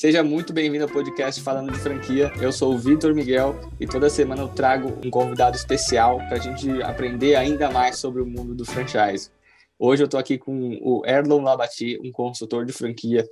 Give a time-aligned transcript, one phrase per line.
[0.00, 2.32] Seja muito bem-vindo ao podcast Falando de Franquia.
[2.40, 6.38] Eu sou o Vitor Miguel e toda semana eu trago um convidado especial para a
[6.38, 9.28] gente aprender ainda mais sobre o mundo do franchise.
[9.76, 13.26] Hoje eu estou aqui com o Erlon Labati, um consultor de franquia.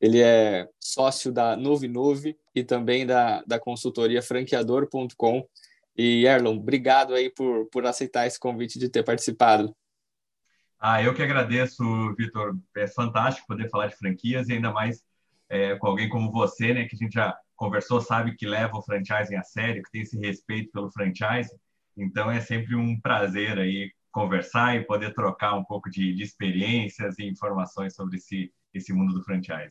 [0.00, 5.44] Ele é sócio da Novinove e também da, da consultoria franqueador.com.
[5.98, 9.74] E Erlon, obrigado aí por, por aceitar esse convite de ter participado.
[10.78, 11.82] Ah, eu que agradeço,
[12.14, 12.56] Vitor.
[12.76, 15.02] É fantástico poder falar de franquias e ainda mais
[15.52, 18.82] é, com alguém como você, né, que a gente já conversou, sabe que leva o
[18.82, 21.54] franchising a sério, que tem esse respeito pelo franchise.
[21.94, 27.18] Então é sempre um prazer aí conversar e poder trocar um pouco de, de experiências
[27.18, 29.70] e informações sobre esse, esse mundo do franchise.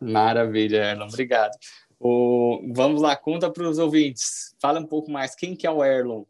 [0.00, 1.50] Maravilha, Erlon, obrigado.
[1.98, 4.54] O, vamos lá, conta para os ouvintes.
[4.62, 6.22] Fala um pouco mais, quem que é o Erlon?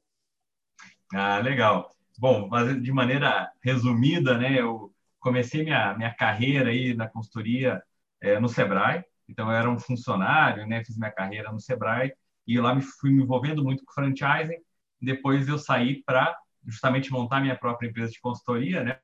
[1.12, 1.95] Ah, legal.
[2.18, 2.48] Bom,
[2.80, 7.82] de maneira resumida, né, eu comecei minha, minha carreira aí na consultoria
[8.21, 9.05] é, no Sebrae.
[9.29, 10.85] Então, eu era um funcionário, né?
[10.85, 12.13] Fiz minha carreira no Sebrae
[12.47, 14.59] e lá me fui me envolvendo muito com franchising.
[15.01, 18.99] Depois eu saí para justamente montar minha própria empresa de consultoria, né?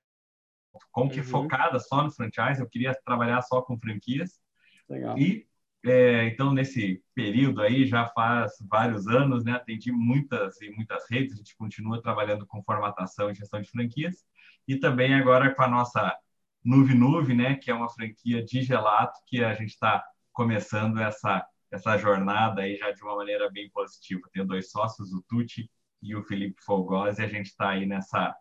[0.90, 1.26] Como que uhum.
[1.26, 4.40] focada só no franchise, eu queria trabalhar só com franquias.
[4.88, 5.16] Legal.
[5.18, 5.46] E
[5.86, 9.52] é, então nesse período aí já faz vários anos, né?
[9.52, 11.34] Atendi muitas e muitas redes.
[11.34, 14.24] A gente continua trabalhando com formatação e gestão de franquias
[14.66, 16.16] e também agora com a nossa
[16.64, 21.46] Nuve Nuve, né, que é uma franquia de gelato que a gente está começando essa
[21.70, 24.20] essa jornada aí já de uma maneira bem positiva.
[24.32, 25.68] Tenho dois sócios, o Tuti
[26.00, 28.32] e o Felipe Folgosi, e a gente está aí nessa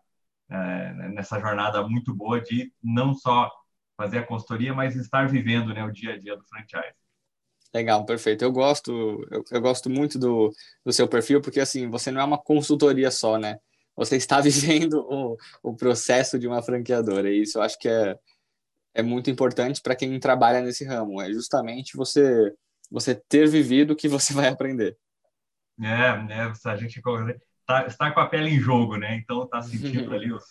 [0.48, 3.50] é, nessa jornada muito boa de não só
[3.96, 6.94] fazer a consultoria, mas estar vivendo né, o dia a dia do franchise.
[7.72, 8.44] Legal, perfeito.
[8.44, 8.92] Eu gosto,
[9.30, 10.52] eu, eu, gosto muito do,
[10.84, 13.58] do seu perfil, porque assim, você não é uma consultoria só, né?
[13.96, 17.30] Você está vivendo o, o processo de uma franqueadora.
[17.30, 18.18] E isso eu acho que é,
[18.94, 21.20] é muito importante para quem trabalha nesse ramo.
[21.20, 22.52] É justamente você
[22.90, 24.96] você ter vivido o que você vai aprender.
[25.80, 26.52] É, né?
[26.64, 27.00] A gente
[27.66, 29.16] tá, está com a pele em jogo, né?
[29.16, 30.44] Então está sentindo ali os,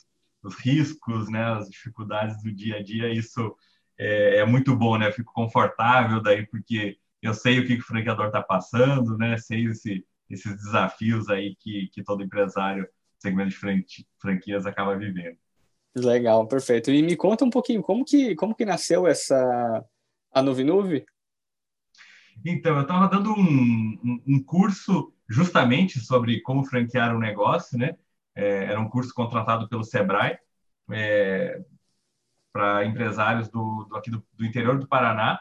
[0.44, 1.44] os riscos, né?
[1.54, 3.14] As dificuldades do dia a dia.
[3.14, 3.56] Isso
[3.98, 5.08] é, é muito bom, né?
[5.08, 9.38] Eu fico confortável daí porque eu sei o que o franqueador está passando, né?
[9.38, 12.88] Sei esse, esses desafios aí que, que todo empresário
[13.24, 15.38] segmento de franquias acaba vivendo.
[15.96, 16.92] Legal, perfeito.
[16.92, 19.84] E me conta um pouquinho como que como que nasceu essa
[20.32, 21.06] a Novinuve?
[22.44, 27.96] Então, eu estava dando um, um, um, curso justamente sobre como franquear um negócio, né?
[28.36, 30.40] É, era um curso contratado pelo Sebrae
[30.92, 31.62] é,
[32.52, 35.40] para empresários do, do aqui do, do, interior do Paraná.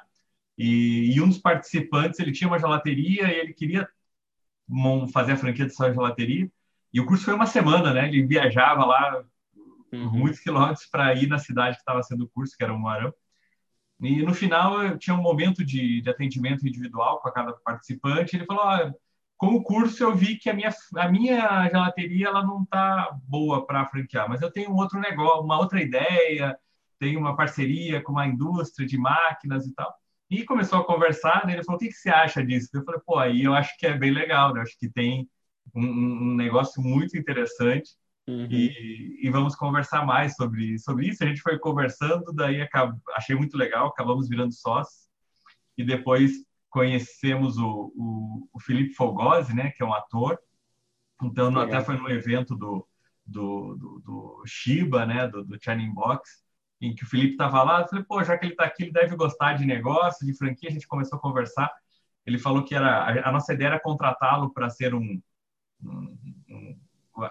[0.58, 3.88] E, e, um dos participantes ele tinha uma gelateria e ele queria
[5.12, 6.50] fazer a franquia de sua gelateria.
[6.92, 8.08] E o curso foi uma semana, né?
[8.08, 9.24] Ele viajava lá
[9.92, 10.10] uhum.
[10.10, 13.12] muitos quilômetros para ir na cidade que estava sendo o curso, que era Moarão.
[14.00, 18.36] E no final tinha um momento de, de, atendimento individual com cada participante.
[18.36, 18.92] Ele falou: ah,
[19.36, 23.64] com o curso eu vi que a minha, a minha gelateria ela não está boa
[23.66, 26.56] para franquear, mas eu tenho um outro negócio, uma outra ideia,
[26.98, 29.92] tenho uma parceria com uma indústria de máquinas e tal.
[30.30, 32.70] E começou a conversar, ele falou: o que, que você acha disso?
[32.74, 34.60] Eu falei: pô, aí eu acho que é bem legal, né?
[34.60, 35.28] Eu acho que tem
[35.74, 37.90] um, um negócio muito interessante.
[38.26, 38.46] Uhum.
[38.50, 41.24] E, e, vamos conversar mais sobre, sobre isso.
[41.24, 42.96] A gente foi conversando, daí acab...
[43.16, 45.08] achei muito legal, acabamos virando sócios.
[45.76, 46.32] E depois
[46.70, 50.38] conhecemos o, o, o Felipe Fogosi, né, que é um ator.
[51.22, 52.86] Então, no, até foi no evento do,
[53.26, 56.42] do, do, do Shiba, né, do, do Channing Box,
[56.80, 57.80] em que o Felipe estava lá.
[57.80, 60.68] Eu falei, pô, já que ele está aqui, ele deve gostar de negócio, de franquia.
[60.68, 61.70] A gente começou a conversar.
[62.24, 65.20] Ele falou que era a, a nossa ideia era contratá-lo para ser um,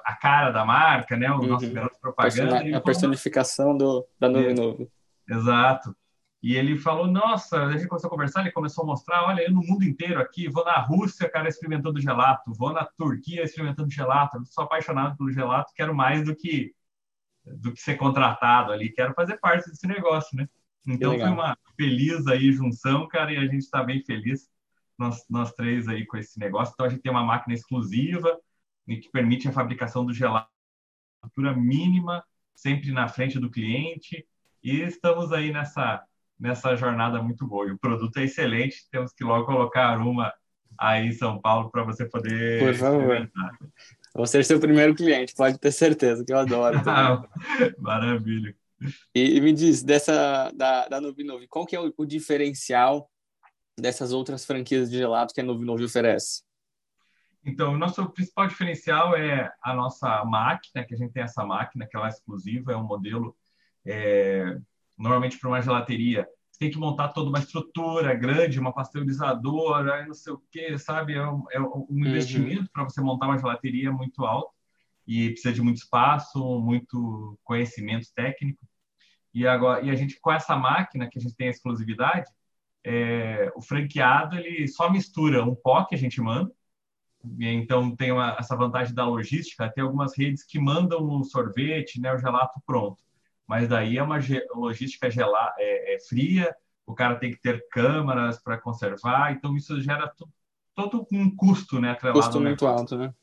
[0.05, 1.31] a cara da marca, né?
[1.31, 1.47] O uhum.
[1.47, 2.51] nosso garoto propaganda.
[2.51, 4.91] Persona, a personificação do, da é, Novo.
[5.27, 5.95] Exato.
[6.43, 9.51] E ele falou, nossa, a gente começou a conversar, ele começou a mostrar, olha, eu
[9.51, 14.37] no mundo inteiro aqui, vou na Rússia, cara, experimentando gelato, vou na Turquia experimentando gelato,
[14.37, 16.73] eu sou apaixonado pelo gelato, quero mais do que
[17.43, 20.47] do que ser contratado ali, quero fazer parte desse negócio, né?
[20.87, 24.50] Então foi uma feliz aí junção, cara, e a gente está bem feliz
[25.01, 26.73] nós, nós três aí com esse negócio.
[26.73, 28.39] Então, a gente tem uma máquina exclusiva
[28.87, 30.49] e que permite a fabricação do gelato
[31.21, 32.23] altura mínima,
[32.55, 34.25] sempre na frente do cliente.
[34.63, 36.03] E estamos aí nessa,
[36.39, 37.67] nessa jornada muito boa.
[37.67, 40.33] E o produto é excelente, temos que logo colocar uma
[40.77, 43.31] aí em São Paulo para você poder Por favor.
[44.15, 46.81] Vou ser seu primeiro cliente, pode ter certeza, que eu adoro.
[47.77, 48.55] Maravilha.
[49.13, 53.09] E, e, me diz, dessa da, da Novinove, qual que é o, o diferencial
[53.81, 56.43] dessas outras franquias de gelato que a Novo Novo oferece?
[57.43, 61.87] Então, o nosso principal diferencial é a nossa máquina, que a gente tem essa máquina
[61.87, 63.35] que ela é exclusiva, é um modelo
[63.85, 64.57] é,
[64.97, 70.13] normalmente para uma gelateria, você tem que montar toda uma estrutura grande, uma pasteurizadora, não
[70.13, 71.15] sei o quê, sabe?
[71.15, 72.05] É um, é um uhum.
[72.05, 74.53] investimento para você montar uma gelateria muito alto
[75.07, 78.67] e precisa de muito espaço, muito conhecimento técnico.
[79.33, 82.29] E agora, e a gente com essa máquina que a gente tem a exclusividade,
[82.83, 86.51] é, o franqueado ele só mistura um pó que a gente manda.
[87.39, 89.71] Então tem uma, essa vantagem da logística.
[89.71, 93.03] Tem algumas redes que mandam o sorvete, né, o gelato pronto.
[93.47, 94.17] Mas daí é uma
[94.55, 96.55] logística gela, é, é fria.
[96.85, 99.31] O cara tem que ter câmaras para conservar.
[99.33, 100.11] Então isso gera
[100.73, 102.19] todo um custo, né, atrelado.
[102.19, 103.13] Custo muito alto, né?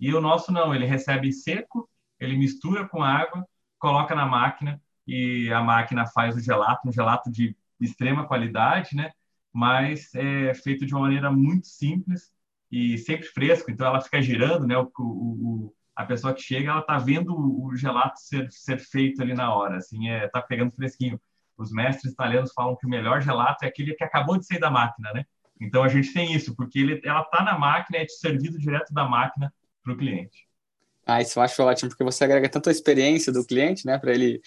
[0.00, 0.74] E o nosso não.
[0.74, 3.46] Ele recebe seco, ele mistura com água,
[3.78, 7.54] coloca na máquina e a máquina faz o gelato, um gelato de
[7.84, 9.10] extrema qualidade, né?
[9.52, 12.32] Mas é feito de uma maneira muito simples
[12.70, 13.70] e sempre fresco.
[13.70, 14.76] Então ela fica girando, né?
[14.76, 19.32] O, o, a pessoa que chega, ela tá vendo o gelato ser, ser feito ali
[19.32, 21.20] na hora, assim, é, tá pegando fresquinho.
[21.56, 24.70] Os mestres italianos falam que o melhor gelato é aquele que acabou de sair da
[24.70, 25.24] máquina, né?
[25.60, 29.08] Então a gente tem isso, porque ele, ela tá na máquina, é servido direto da
[29.08, 29.54] máquina
[29.84, 30.48] para o cliente.
[31.06, 34.12] Ah, isso eu acho ótimo, porque você agrega tanto a experiência do cliente, né, para
[34.12, 34.40] ele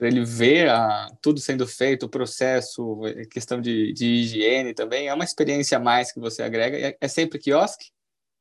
[0.00, 5.12] para ele ver a, tudo sendo feito, o processo, questão de, de, higiene também, é
[5.12, 6.74] uma experiência a mais que você agrega.
[6.74, 7.90] É, é sempre quiosque?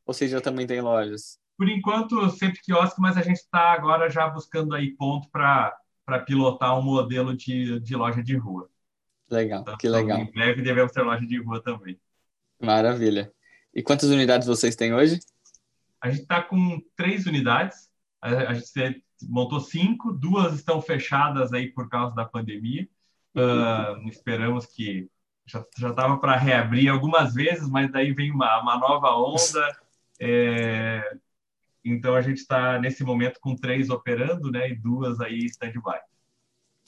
[0.06, 1.38] Ou seja, também tem lojas?
[1.57, 5.77] Por enquanto, sempre quiosque, mas a gente está agora já buscando aí ponto para
[6.25, 8.69] pilotar um modelo de, de loja de rua.
[9.29, 10.17] Legal, então, que legal.
[10.17, 12.00] Em breve devemos ter loja de rua também.
[12.57, 13.33] Maravilha.
[13.73, 15.19] E quantas unidades vocês têm hoje?
[16.00, 17.89] A gente está com três unidades.
[18.21, 18.71] A, a gente
[19.24, 22.88] montou cinco, duas estão fechadas aí por causa da pandemia.
[23.36, 25.10] Uh, esperamos que
[25.77, 29.75] já estava para reabrir algumas vezes, mas daí vem uma, uma nova onda.
[30.19, 31.18] É,
[31.83, 36.00] então a gente está nesse momento com três operando, né, e duas aí stand-by.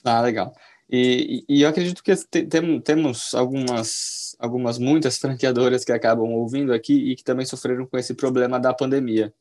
[0.04, 0.54] Ah, legal.
[0.88, 7.10] E, e, eu acredito que tem, temos algumas, algumas muitas franqueadoras que acabam ouvindo aqui
[7.10, 9.32] e que também sofreram com esse problema da pandemia.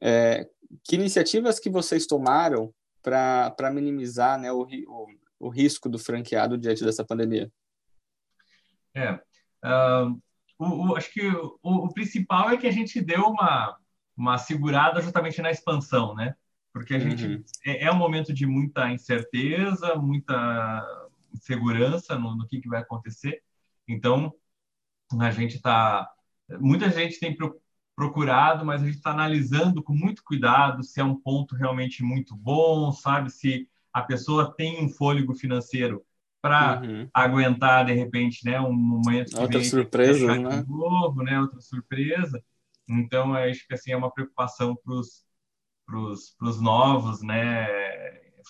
[0.00, 0.48] É,
[0.84, 2.72] que iniciativas que vocês tomaram
[3.02, 5.06] para minimizar né, o, o,
[5.38, 7.50] o, risco do franqueado diante dessa pandemia?
[8.94, 9.12] É,
[9.64, 10.20] uh,
[10.58, 11.26] o, acho que
[11.62, 13.76] o, principal é que a gente deu uma,
[14.16, 16.34] uma segurada justamente na expansão, né?
[16.72, 17.16] Porque a uhum.
[17.16, 20.86] gente é, é, um momento de muita incerteza, muita
[21.32, 23.42] insegurança no, no que, que vai acontecer.
[23.88, 24.32] Então,
[25.18, 26.08] a gente está.
[26.60, 27.36] Muita gente tem
[28.00, 32.34] procurado, mas a gente está analisando com muito cuidado se é um ponto realmente muito
[32.34, 33.28] bom, sabe?
[33.28, 36.02] Se a pessoa tem um fôlego financeiro
[36.40, 37.06] para uhum.
[37.12, 40.64] aguentar de repente, né, um momento outra surpresa, né?
[40.66, 42.42] novo, né, outra surpresa.
[42.88, 44.94] Então acho que assim é uma preocupação para
[46.00, 47.66] os novos, né,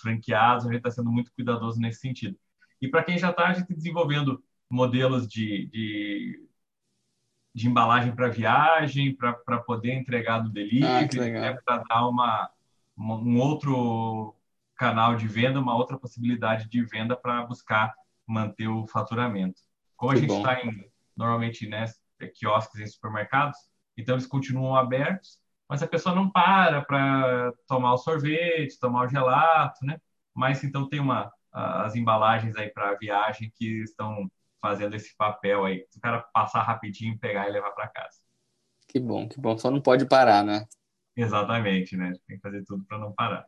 [0.01, 0.65] franqueados.
[0.65, 2.39] A gente está sendo muito cuidadoso nesse sentido.
[2.81, 6.50] E para quem já está, a gente desenvolvendo modelos de, de
[7.55, 12.51] de embalagem para viagem, para poder entregar do delivery, ah, né, para dar uma,
[12.97, 14.35] uma, um outro
[14.77, 17.93] canal de venda, uma outra possibilidade de venda para buscar
[18.27, 19.61] manter o faturamento.
[19.97, 21.85] Como que a gente está em normalmente né,
[22.35, 23.59] quiosques em supermercados,
[23.97, 25.39] então eles continuam abertos,
[25.69, 30.01] mas a pessoa não para para tomar o sorvete, tomar o gelato, né?
[30.35, 34.31] Mas então tem uma as embalagens aí para viagem que estão
[34.61, 35.87] fazendo esse papel aí.
[35.97, 38.19] O cara passar rapidinho, pegar e levar para casa.
[38.89, 39.57] Que bom, que bom.
[39.57, 40.67] Só não pode parar, né?
[41.17, 42.13] Exatamente, né?
[42.27, 43.47] Tem que fazer tudo para não parar.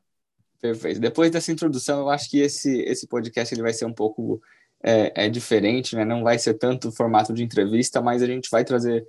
[0.61, 1.01] Perfeito.
[1.01, 4.41] Depois dessa introdução, eu acho que esse, esse podcast ele vai ser um pouco
[4.83, 6.05] é, é diferente, né?
[6.05, 9.05] Não vai ser tanto formato de entrevista, mas a gente vai trazer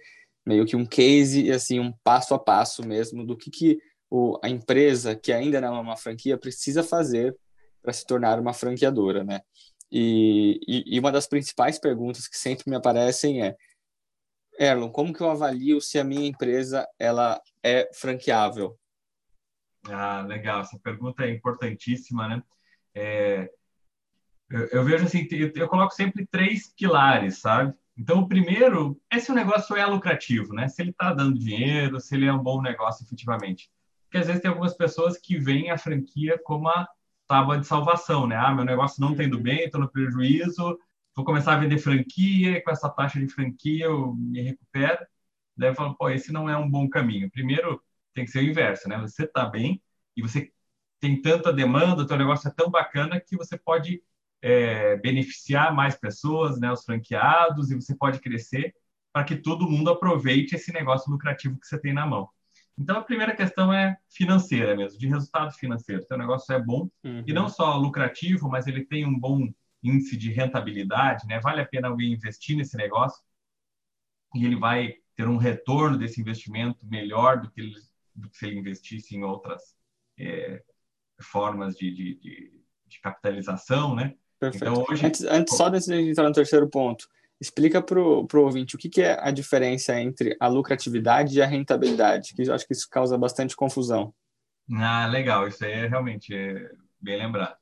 [0.46, 4.40] meio que um case e assim um passo a passo mesmo do que, que o,
[4.44, 7.36] a empresa que ainda não é uma franquia precisa fazer
[7.82, 9.42] para se tornar uma franqueadora, né?
[9.96, 13.56] E, e, e, uma das principais perguntas que sempre me aparecem é
[14.58, 18.76] Erlon, como que eu avalio se a minha empresa ela é franqueável?
[19.88, 20.62] Ah, legal.
[20.62, 22.44] Essa pergunta é importantíssima, né?
[22.96, 23.52] É,
[24.50, 27.72] eu, eu, vejo assim, eu, eu, coloco sempre três pilares, sabe?
[27.96, 30.68] Então, o primeiro é se o negócio é lucrativo, né?
[30.70, 33.70] Se ele está dando dinheiro, se ele é um bom negócio efetivamente.
[34.06, 36.88] Porque às vezes tem algumas pessoas que veem a franquia como a
[37.34, 38.36] tábua de salvação, né?
[38.38, 39.44] Ah, meu negócio não está indo uhum.
[39.44, 40.78] bem, estou no prejuízo,
[41.16, 45.04] vou começar a vender franquia, e com essa taxa de franquia eu me recupero.
[45.58, 47.32] Daí eu falo, pô, esse não é um bom caminho.
[47.32, 47.82] Primeiro,
[48.14, 49.00] tem que ser o inverso, né?
[49.00, 49.82] Você está bem
[50.16, 50.52] e você
[51.00, 54.04] tem tanta demanda, o teu negócio é tão bacana que você pode
[54.40, 56.72] é, beneficiar mais pessoas, né?
[56.72, 58.76] Os franqueados, e você pode crescer
[59.12, 62.30] para que todo mundo aproveite esse negócio lucrativo que você tem na mão.
[62.78, 66.04] Então, a primeira questão é financeira mesmo, de resultado financeiro.
[66.04, 67.24] Seu negócio é bom uhum.
[67.26, 69.48] e não só lucrativo, mas ele tem um bom
[69.84, 71.40] índice de rentabilidade, né?
[71.40, 73.22] Vale a pena alguém investir nesse negócio
[74.34, 77.76] e ele vai ter um retorno desse investimento melhor do que, ele,
[78.16, 79.76] do que se ele investisse em outras
[80.18, 80.64] é,
[81.22, 84.16] formas de, de, de, de, capitalização, né?
[84.40, 84.66] Perfeito.
[84.66, 85.06] Então, hoje...
[85.06, 87.08] Antes, antes só de entrar no terceiro ponto,
[87.44, 91.46] explica para o ouvinte o que, que é a diferença entre a lucratividade e a
[91.46, 94.14] rentabilidade, que eu acho que isso causa bastante confusão.
[94.72, 96.72] Ah, legal, isso aí é realmente é
[97.02, 97.58] bem lembrado.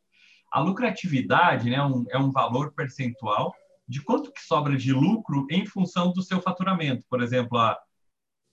[0.52, 3.56] A lucratividade né, um, é um valor percentual
[3.88, 7.04] de quanto que sobra de lucro em função do seu faturamento.
[7.10, 7.76] Por exemplo, a,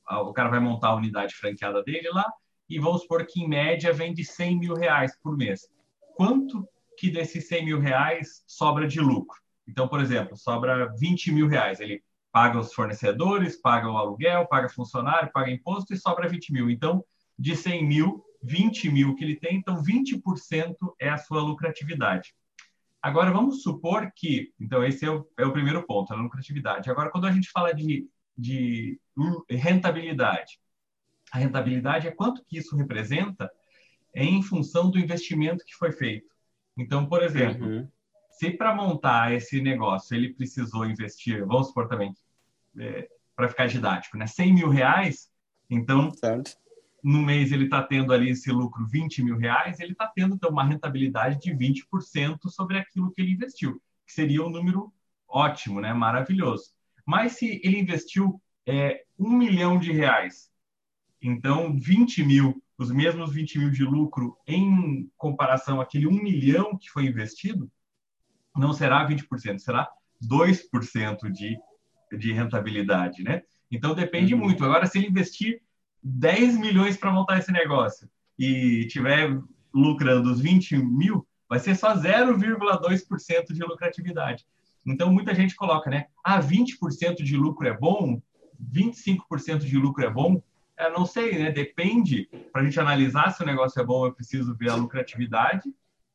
[0.07, 2.25] a, o cara vai montar a unidade franqueada dele lá
[2.71, 5.69] e vamos supor que, em média, vende 100 mil reais por mês.
[6.17, 6.67] Quanto
[6.97, 9.39] que desses 100 mil reais sobra de lucro?
[9.69, 11.79] Então, por exemplo, sobra 20 mil reais.
[11.79, 16.71] Ele paga os fornecedores, paga o aluguel, paga funcionário, paga imposto e sobra 20 mil.
[16.71, 17.05] Então,
[17.39, 22.35] de 100 mil, 20 mil que ele tem, então 20% é a sua lucratividade.
[23.01, 24.53] Agora, vamos supor que.
[24.59, 26.91] Então, esse é o, é o primeiro ponto, a lucratividade.
[26.91, 28.99] Agora, quando a gente fala de, de
[29.49, 30.59] rentabilidade,
[31.31, 33.51] a rentabilidade é quanto que isso representa
[34.15, 36.29] em função do investimento que foi feito.
[36.77, 37.89] Então, por exemplo, uhum.
[38.39, 42.15] Se para montar esse negócio ele precisou investir, vamos supor também,
[42.79, 45.31] é, para ficar didático, né, 100 mil reais,
[45.71, 46.57] então certo
[47.03, 50.51] no mês ele está tendo ali esse lucro 20 mil reais, ele está tendo então
[50.51, 54.93] uma rentabilidade de 20% sobre aquilo que ele investiu, que seria um número
[55.29, 55.93] ótimo, né?
[55.93, 56.73] maravilhoso.
[57.07, 60.51] Mas se ele investiu é, um milhão de reais,
[61.23, 66.91] então 20 mil, os mesmos 20 mil de lucro em comparação àquele um milhão que
[66.91, 67.71] foi investido,
[68.59, 69.89] não será 20%, será
[70.23, 71.57] 2% de,
[72.17, 73.43] de rentabilidade, né?
[73.71, 74.41] Então depende uhum.
[74.41, 74.65] muito.
[74.65, 75.61] Agora, se ele investir
[76.03, 79.39] 10 milhões para montar esse negócio e tiver
[79.75, 84.47] lucrando os 20 mil, vai ser só 0,2% de lucratividade.
[84.87, 86.07] Então, muita gente coloca, né?
[86.25, 88.21] Ah, 20% de lucro é bom,
[88.73, 90.43] 25% de lucro é bom.
[90.79, 91.51] Eu não sei, né?
[91.51, 92.29] Depende.
[92.53, 95.73] Para a gente analisar se o negócio é bom, eu preciso ver a lucratividade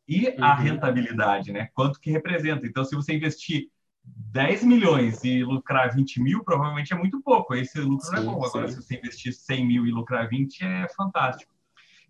[0.07, 0.63] e a uhum.
[0.63, 1.69] rentabilidade, né?
[1.73, 2.67] Quanto que representa.
[2.67, 3.69] Então, se você investir
[4.03, 7.55] 10 milhões e lucrar 20 mil, provavelmente é muito pouco.
[7.55, 8.45] Esse lucro sim, não é bom.
[8.45, 8.75] Agora, sim.
[8.75, 11.53] se você investir 100 mil e lucrar 20, é fantástico.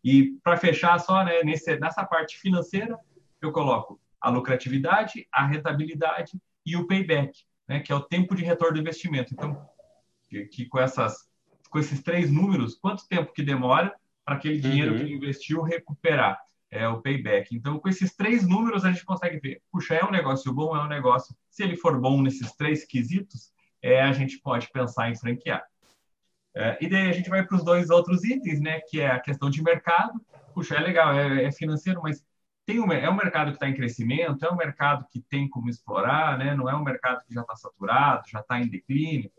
[0.04, 2.98] E para fechar só né, nesse, nessa parte financeira,
[3.42, 8.44] eu coloco a lucratividade, a rentabilidade e o payback, né, que é o tempo de
[8.44, 9.34] retorno do investimento.
[9.34, 9.70] Então,
[10.30, 11.30] que, que com, essas,
[11.70, 13.94] com esses três números, quanto tempo que demora
[14.26, 15.00] para aquele dinheiro uhum.
[15.00, 16.40] que investiu recuperar?
[16.74, 17.56] É o payback.
[17.56, 20.84] Então, com esses três números, a gente consegue ver, puxa, é um negócio bom, é
[20.84, 21.36] um negócio.
[21.50, 23.51] Se ele for bom nesses três quesitos,
[23.82, 25.63] é, a gente pode pensar em franquear.
[26.56, 28.82] É, e daí a gente vai para os dois outros itens, né?
[28.82, 30.20] Que é a questão de mercado.
[30.53, 32.25] Puxa, é legal, é, é financeiro, mas
[32.65, 35.70] tem um, é um mercado que está em crescimento, é um mercado que tem como
[35.70, 36.56] explorar, né?
[36.56, 39.32] Não é um mercado que já está saturado, já está em declínio.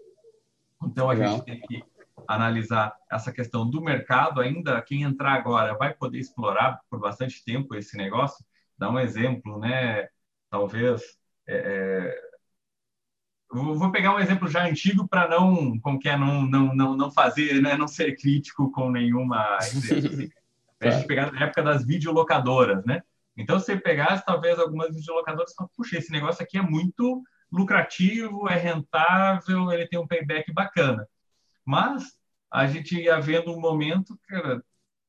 [0.82, 1.36] Então a legal.
[1.36, 1.84] gente tem que
[2.28, 7.74] analisar essa questão do mercado, ainda quem entrar agora vai poder explorar por bastante tempo
[7.74, 8.44] esse negócio.
[8.76, 10.08] Dá um exemplo, né?
[10.50, 11.02] Talvez.
[11.46, 12.34] É, é
[13.50, 17.10] vou pegar um exemplo já antigo para não, como que é, não, não, não, não
[17.10, 17.76] fazer, né?
[17.76, 20.28] não ser crítico com nenhuma empresa.
[20.80, 23.02] a gente pegar na época das videolocadoras, né?
[23.36, 28.48] Então, se você pegasse talvez algumas videolocadoras e puxa, esse negócio aqui é muito lucrativo,
[28.48, 31.08] é rentável, ele tem um payback bacana.
[31.64, 32.18] Mas
[32.50, 34.62] a gente ia vendo um momento, cara,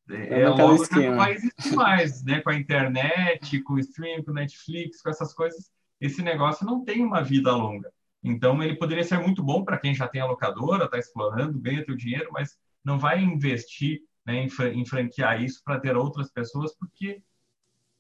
[0.10, 2.42] é, é logo que não vai existir mais, né?
[2.42, 5.70] Com a internet, com o streaming, com o Netflix, com essas coisas,
[6.00, 7.92] esse negócio não tem uma vida longa.
[8.24, 11.86] Então, ele poderia ser muito bom para quem já tem a locadora, está explorando, ganha
[11.86, 16.76] teu dinheiro, mas não vai investir né, em, em franquear isso para ter outras pessoas,
[16.76, 17.22] porque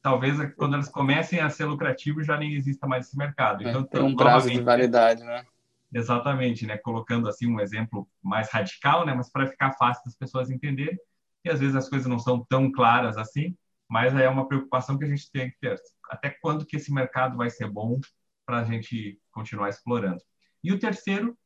[0.02, 3.64] talvez quando elas comecem a ser lucrativos já nem exista mais esse mercado.
[3.64, 5.46] É, então, tem um prazo de validade, né?
[5.94, 6.78] Exatamente, né?
[6.78, 9.14] Colocando assim um exemplo mais radical, né?
[9.14, 10.98] Mas para ficar fácil das pessoas entenderem.
[11.44, 13.56] E às vezes as coisas não são tão claras assim,
[13.88, 15.80] mas é uma preocupação que a gente tem que ter.
[16.10, 18.00] Até quando que esse mercado vai ser bom
[18.46, 20.22] para a gente continuar explorando?
[20.64, 21.38] E o terceiro,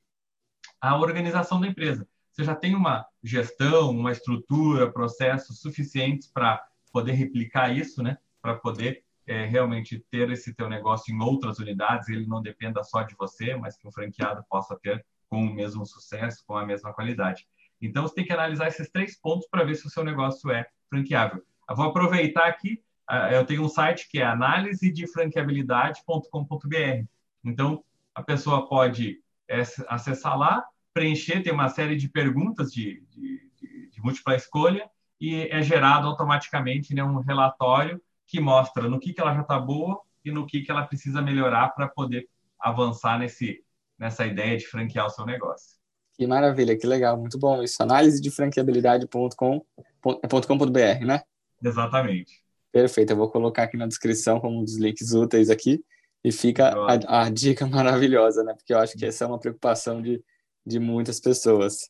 [0.81, 2.07] a organização da empresa.
[2.31, 8.17] Você já tem uma gestão, uma estrutura, processos suficientes para poder replicar isso, né?
[8.41, 13.03] Para poder é, realmente ter esse teu negócio em outras unidades, ele não dependa só
[13.03, 16.91] de você, mas que o franqueado possa ter com o mesmo sucesso, com a mesma
[16.91, 17.47] qualidade.
[17.79, 20.65] Então, você tem que analisar esses três pontos para ver se o seu negócio é
[20.89, 21.43] franqueável.
[21.69, 22.83] Eu vou aproveitar aqui,
[23.31, 27.05] eu tenho um site que é análise de franqueabilidade.com.br.
[27.43, 27.83] Então,
[28.15, 33.89] a pessoa pode é, acessar lá, preencher, tem uma série de perguntas de, de, de,
[33.91, 34.89] de múltipla escolha
[35.21, 39.59] e é gerado automaticamente né, um relatório que mostra no que, que ela já está
[39.59, 43.63] boa e no que, que ela precisa melhorar para poder avançar nesse,
[43.97, 45.79] nessa ideia de franquear o seu negócio.
[46.13, 47.81] Que maravilha, que legal, muito bom isso.
[47.81, 51.23] Análise de franqueabilidade.com.br, né?
[51.63, 52.43] Exatamente.
[52.71, 55.83] Perfeito, eu vou colocar aqui na descrição como um dos links úteis aqui
[56.23, 58.53] e fica a, a, dica maravilhosa, né?
[58.53, 60.23] Porque eu acho que essa é uma preocupação de,
[60.63, 61.89] de muitas pessoas.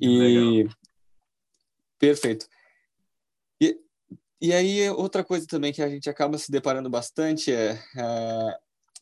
[0.00, 0.76] E legal.
[1.98, 2.46] perfeito.
[4.42, 8.58] E, aí outra coisa também que a gente acaba se deparando bastante é, é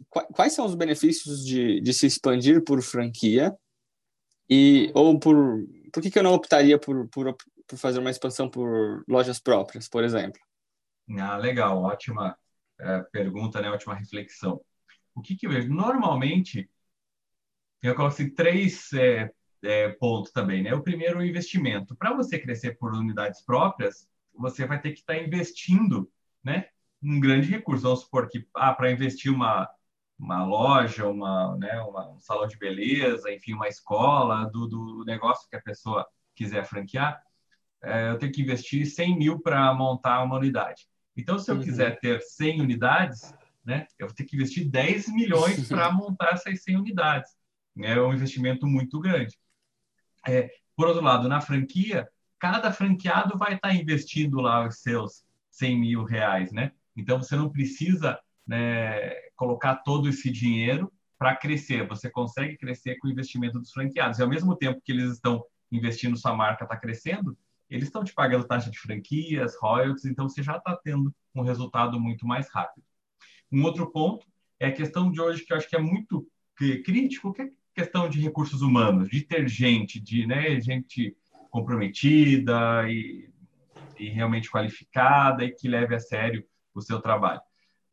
[0.08, 3.56] quais são os benefícios de, de se expandir por franquia
[4.48, 5.36] e ou por
[5.92, 9.88] por que, que eu não optaria por, por, por fazer uma expansão por lojas próprias,
[9.88, 10.40] por exemplo?
[11.18, 12.36] Ah, legal, ótima
[12.78, 13.70] é, pergunta, né?
[13.70, 14.60] Ótima reflexão.
[15.14, 15.68] O que que eu vejo?
[15.68, 16.70] Normalmente,
[17.82, 19.30] eu coloco assim, três é,
[19.62, 20.74] é, pontos também, né?
[20.74, 21.96] O primeiro, o investimento.
[21.96, 26.10] Para você crescer por unidades próprias, você vai ter que estar tá investindo,
[26.42, 26.66] né?
[27.02, 27.82] Um grande recurso.
[27.82, 29.68] Vamos supor que, ah, para investir uma
[30.20, 35.48] uma loja, uma, né, uma, um salão de beleza, enfim, uma escola, do, do negócio
[35.48, 37.20] que a pessoa quiser franquear,
[37.82, 40.86] é, eu tenho que investir 100 mil para montar uma unidade.
[41.16, 41.62] Então, se eu uhum.
[41.62, 43.34] quiser ter 100 unidades,
[43.64, 47.30] né, eu vou ter que investir 10 milhões para montar essas 100 unidades.
[47.78, 49.38] É um investimento muito grande.
[50.28, 52.06] É, por outro lado, na franquia,
[52.40, 56.72] cada franqueado vai estar tá investindo lá os seus 100 mil reais, né?
[56.96, 61.86] Então, você não precisa né, colocar todo esse dinheiro para crescer.
[61.86, 64.18] Você consegue crescer com o investimento dos franqueados.
[64.18, 67.36] E ao mesmo tempo que eles estão investindo, sua marca está crescendo,
[67.68, 72.00] eles estão te pagando taxa de franquias, royalties, então você já está tendo um resultado
[72.00, 72.84] muito mais rápido.
[73.52, 74.26] Um outro ponto
[74.58, 76.26] é a questão de hoje que eu acho que é muito
[76.84, 81.16] crítico, que é questão de recursos humanos, de ter gente, de né, gente
[81.50, 83.28] comprometida e,
[83.98, 87.40] e realmente qualificada e que leve a sério o seu trabalho.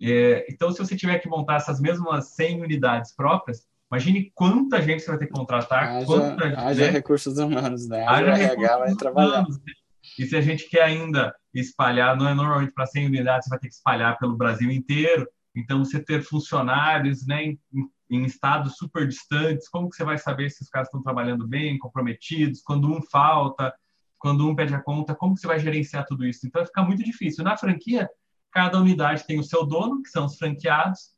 [0.02, 5.02] É, então, se você tiver que montar essas mesmas 100 unidades próprias, imagine quanta gente
[5.02, 5.90] você vai ter que contratar.
[5.90, 6.90] Haja, quanta, haja né?
[6.90, 8.06] recursos humanos, né?
[8.08, 9.40] Haja, haja RH vai trabalhar.
[9.40, 9.74] Humanos, né?
[10.18, 13.60] E se a gente quer ainda espalhar, não é normalmente para 100 unidades, você vai
[13.60, 15.28] ter que espalhar pelo Brasil inteiro.
[15.56, 20.50] Então, você ter funcionários né, em, em estados super distantes, como que você vai saber
[20.50, 23.74] se os caras estão trabalhando bem, comprometidos, quando um falta,
[24.18, 26.48] quando um pede a conta, como que você vai gerenciar tudo isso?
[26.48, 27.44] Então, fica muito difícil.
[27.44, 28.10] Na franquia,
[28.58, 31.12] Cada unidade tem o seu dono, que são os franqueados,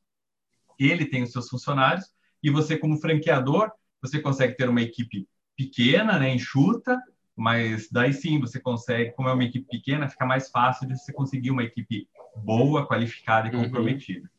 [0.77, 2.05] ele tem os seus funcionários,
[2.41, 3.71] e você, como franqueador,
[4.01, 7.01] você consegue ter uma equipe pequena, né, enxuta,
[7.35, 11.13] mas daí sim você consegue, como é uma equipe pequena, fica mais fácil de você
[11.13, 13.63] conseguir uma equipe boa, qualificada e uhum.
[13.63, 14.21] comprometida.
[14.21, 14.38] Uhum.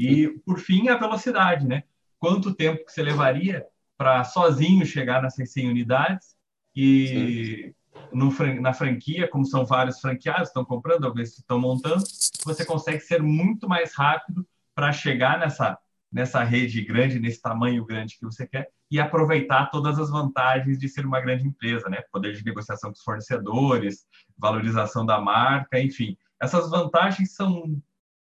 [0.00, 1.84] E, por fim, a velocidade, né?
[2.18, 3.66] Quanto tempo que você levaria
[3.98, 6.34] para sozinho chegar nessas 100 unidades
[6.74, 7.74] e
[8.10, 12.02] no, na franquia, como são vários franqueados, estão comprando, alguns estão montando,
[12.44, 15.78] você consegue ser muito mais rápido para chegar nessa,
[16.10, 20.88] nessa rede grande, nesse tamanho grande que você quer e aproveitar todas as vantagens de
[20.88, 22.02] ser uma grande empresa, né?
[22.10, 24.06] Poder de negociação com os fornecedores,
[24.38, 26.16] valorização da marca, enfim.
[26.40, 27.78] Essas vantagens são,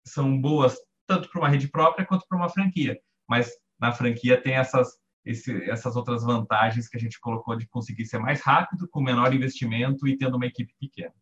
[0.07, 4.55] são boas tanto para uma rede própria quanto para uma franquia, mas na franquia tem
[4.55, 9.01] essas esse, essas outras vantagens que a gente colocou de conseguir ser mais rápido, com
[9.01, 11.13] menor investimento e tendo uma equipe pequena.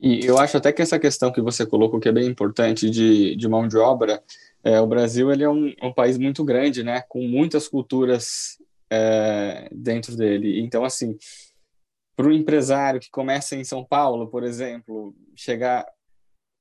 [0.00, 3.36] E eu acho até que essa questão que você colocou, que é bem importante, de,
[3.36, 4.22] de mão de obra,
[4.64, 8.58] é, o Brasil ele é um, um, país muito grande, né, com muitas culturas
[8.90, 10.60] é, dentro dele.
[10.60, 11.16] Então, assim,
[12.14, 15.86] para o empresário que começa em São Paulo, por exemplo, chegar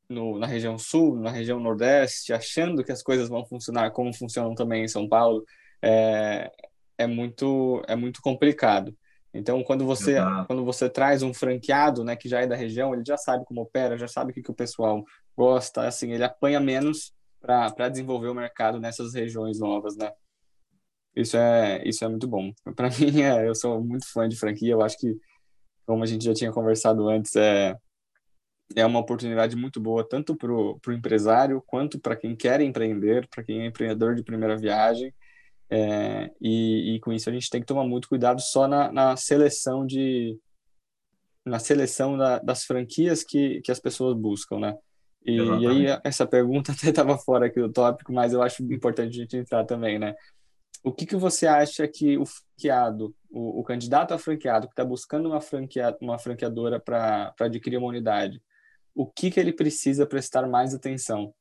[0.10, 4.54] no, na região sul, na região nordeste, achando que as coisas vão funcionar como funcionam
[4.54, 5.44] também em São Paulo,
[5.82, 6.52] é,
[6.98, 8.96] é muito é muito complicado.
[9.34, 10.48] Então, quando você Exato.
[10.48, 13.62] quando você traz um franqueado, né, que já é da região, ele já sabe como
[13.62, 15.04] opera, já sabe o que, que o pessoal
[15.36, 20.12] gosta, assim, ele apanha menos para desenvolver o mercado nessas regiões novas, né?
[21.16, 22.52] Isso é isso é muito bom.
[22.76, 24.74] Para mim, é, eu sou muito fã de franquia.
[24.74, 25.16] Eu acho que,
[25.86, 27.76] como a gente já tinha conversado antes, é
[28.76, 33.44] é uma oportunidade muito boa tanto para o empresário quanto para quem quer empreender, para
[33.44, 35.14] quem é empreendedor de primeira viagem.
[35.70, 39.18] É, e, e, com isso a gente tem que tomar muito cuidado só na, na
[39.18, 40.40] seleção de
[41.44, 44.78] na seleção da, das franquias que, que as pessoas buscam, né?
[45.24, 49.18] E, e aí essa pergunta até estava fora aqui do tópico, mas eu acho importante
[49.18, 50.16] a gente entrar também, né?
[50.84, 54.86] O que, que você acha que o franqueado, o, o candidato a franqueado que está
[54.86, 58.42] buscando uma, franquea, uma franqueadora para adquirir uma unidade,
[58.96, 61.34] o que, que ele precisa prestar mais atenção?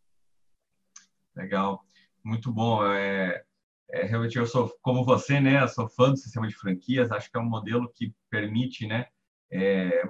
[1.34, 1.82] Legal,
[2.22, 2.84] muito bom.
[2.84, 3.44] É,
[3.90, 5.62] é, realmente eu sou como você, né?
[5.62, 7.12] Eu sou fã do sistema de franquias.
[7.12, 9.06] Acho que é um modelo que permite, né?
[9.50, 10.02] É,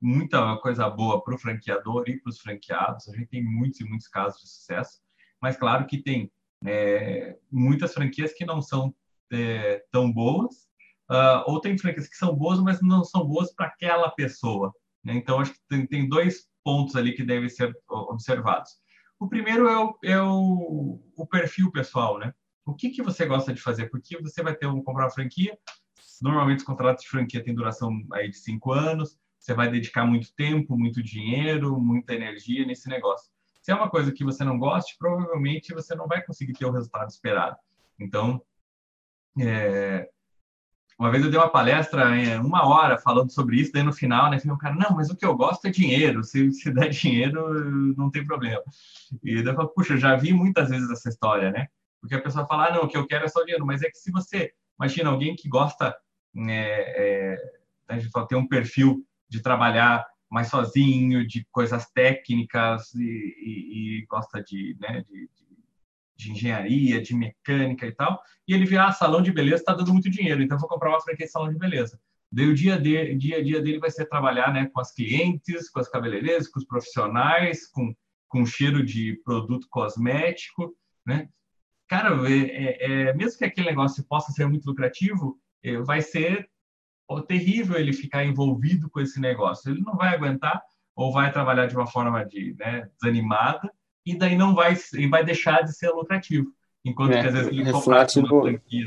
[0.00, 3.08] muita coisa boa para o franqueador e para os franqueados.
[3.08, 5.00] A gente tem muitos e muitos casos de sucesso.
[5.40, 6.30] mas claro que tem
[6.66, 8.94] é, muitas franquias que não são
[9.32, 10.54] é, tão boas,
[11.10, 14.72] uh, ou tem franquias que são boas, mas não são boas para aquela pessoa.
[15.02, 15.14] Né?
[15.14, 18.72] Então, acho que tem, tem, dois pontos ali que devem ser observados.
[19.20, 22.34] O primeiro é o, é o, o perfil pessoal, né?
[22.66, 23.90] O que, que você gosta de fazer?
[23.90, 25.56] Porque você vai ter um comprar uma franquia.
[26.20, 29.18] Normalmente os contratos de franquia têm duração aí de cinco anos.
[29.38, 33.30] Você vai dedicar muito tempo, muito dinheiro, muita energia nesse negócio.
[33.60, 36.70] Se é uma coisa que você não goste, provavelmente você não vai conseguir ter o
[36.70, 37.56] resultado esperado.
[38.00, 38.42] Então,
[39.38, 40.08] é...
[40.98, 44.30] uma vez eu dei uma palestra em uma hora falando sobre isso, daí no final,
[44.30, 47.94] né, o cara, não, mas o que eu gosto é dinheiro, se, se der dinheiro,
[47.96, 48.62] não tem problema.
[49.22, 51.68] E daí eu falo, puxa, já vi muitas vezes essa história, né?
[52.00, 53.90] Porque a pessoa fala, ah, não, o que eu quero é só dinheiro, mas é
[53.90, 55.96] que se você, imagina alguém que gosta,
[56.48, 57.36] é, é,
[57.88, 64.00] a gente fala, tem um perfil de trabalhar mais sozinho, de coisas técnicas e, e,
[64.00, 65.43] e gosta de, né, de, de,
[66.30, 70.10] engenharia, de mecânica e tal, e ele vê, ah, salão de beleza está dando muito
[70.10, 71.98] dinheiro, então vou comprar uma franquia de salão de beleza.
[72.30, 75.70] Daí o dia, de, dia a dia dele vai ser trabalhar né, com as clientes,
[75.70, 77.94] com as cabeleireiras, com os profissionais, com,
[78.28, 80.74] com cheiro de produto cosmético,
[81.06, 81.28] né?
[81.86, 86.48] Cara, é, é, é mesmo que aquele negócio possa ser muito lucrativo, é, vai ser
[87.28, 89.70] terrível ele ficar envolvido com esse negócio.
[89.70, 90.60] Ele não vai aguentar
[90.96, 93.70] ou vai trabalhar de uma forma de, né, desanimada
[94.04, 94.76] e daí não vai
[95.08, 96.46] vai deixar de ser lucrativo.
[96.84, 98.86] Enquanto é, que às vezes ele reflete uma franquia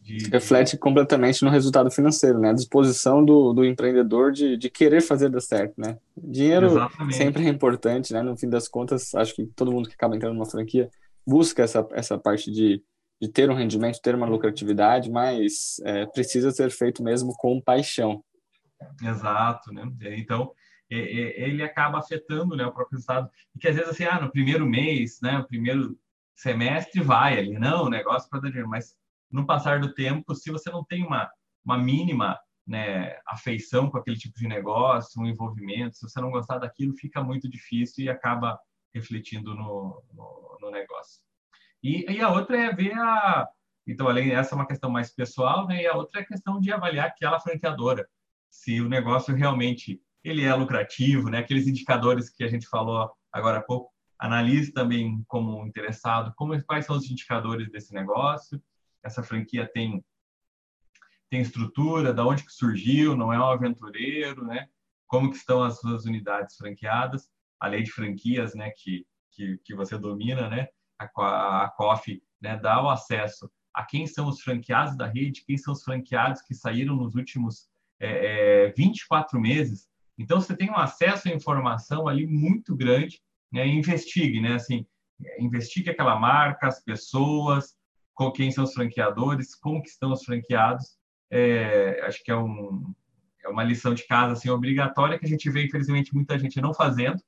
[0.00, 2.50] de, reflete completamente no resultado financeiro, né?
[2.50, 5.98] A disposição do, do empreendedor de, de querer fazer dar certo, né?
[6.16, 7.16] Dinheiro Exatamente.
[7.16, 8.22] sempre é importante, né?
[8.22, 10.90] No fim das contas, acho que todo mundo que acaba entrando numa franquia
[11.26, 12.82] busca essa, essa parte de
[13.20, 18.22] de ter um rendimento, ter uma lucratividade, mas é, precisa ser feito mesmo com paixão.
[19.02, 19.90] Exato, né?
[20.16, 20.52] Então,
[20.90, 23.30] ele acaba afetando né, o próprio resultado.
[23.54, 25.98] E que às vezes, assim, ah, no primeiro mês, né, o primeiro
[26.36, 28.96] semestre vai ali, não, o negócio para dar dinheiro, mas
[29.30, 31.30] no passar do tempo, se você não tem uma,
[31.64, 36.58] uma mínima né, afeição com aquele tipo de negócio, um envolvimento, se você não gostar
[36.58, 38.58] daquilo, fica muito difícil e acaba
[38.94, 41.20] refletindo no, no, no negócio.
[41.82, 43.46] E, e a outra é ver a.
[43.86, 45.82] Então, além dessa, é uma questão mais pessoal, né?
[45.82, 48.08] E a outra é a questão de avaliar aquela franqueadora,
[48.48, 51.38] se o negócio realmente ele é lucrativo, né?
[51.38, 56.86] Aqueles indicadores que a gente falou agora há pouco, analise também como interessado, como quais
[56.86, 58.62] são os indicadores desse negócio.
[59.02, 60.04] Essa franquia tem
[61.30, 64.68] tem estrutura, da onde que surgiu, não é um aventureiro, né?
[65.06, 68.70] Como que estão as suas unidades franqueadas, a lei de franquias, né?
[68.70, 70.68] Que que, que você domina, né?
[70.98, 75.58] a, a COF né, dá o acesso a quem são os franqueados da rede, quem
[75.58, 79.88] são os franqueados que saíram nos últimos é, 24 é, meses.
[80.18, 83.20] Então, você tem um acesso à informação ali muito grande,
[83.52, 83.66] né?
[83.66, 84.54] investigue, né?
[84.54, 84.86] Assim,
[85.38, 87.74] investigue aquela marca, as pessoas,
[88.14, 90.96] com quem são os franqueadores, como que estão os franqueados.
[91.30, 92.94] É, acho que é, um,
[93.44, 96.72] é uma lição de casa assim, obrigatória que a gente vê, infelizmente, muita gente não
[96.72, 97.20] fazendo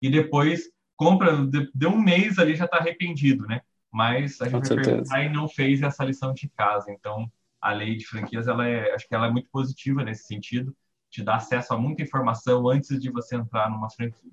[0.00, 1.32] e depois compra,
[1.74, 3.60] deu um mês ali já está arrependido, né?
[3.92, 6.90] Mas a gente vai perguntar e não fez essa lição de casa.
[6.90, 10.74] Então, a lei de franquias, ela é, acho que ela é muito positiva nesse sentido,
[11.10, 14.30] te dá acesso a muita informação antes de você entrar numa franquia.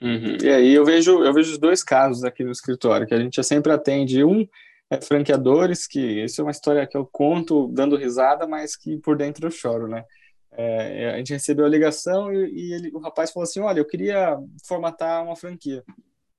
[0.00, 0.36] Uhum.
[0.42, 3.42] E aí eu vejo, eu vejo os dois casos aqui no escritório, que a gente
[3.42, 4.46] sempre atende um
[4.88, 9.16] é franqueadores, que isso é uma história que eu conto dando risada, mas que por
[9.16, 10.04] dentro eu choro, né?
[10.52, 13.84] É, a gente recebeu a ligação e, e ele, o rapaz falou assim: Olha, eu
[13.84, 15.84] queria formatar uma franquia.
[15.88, 15.94] Eu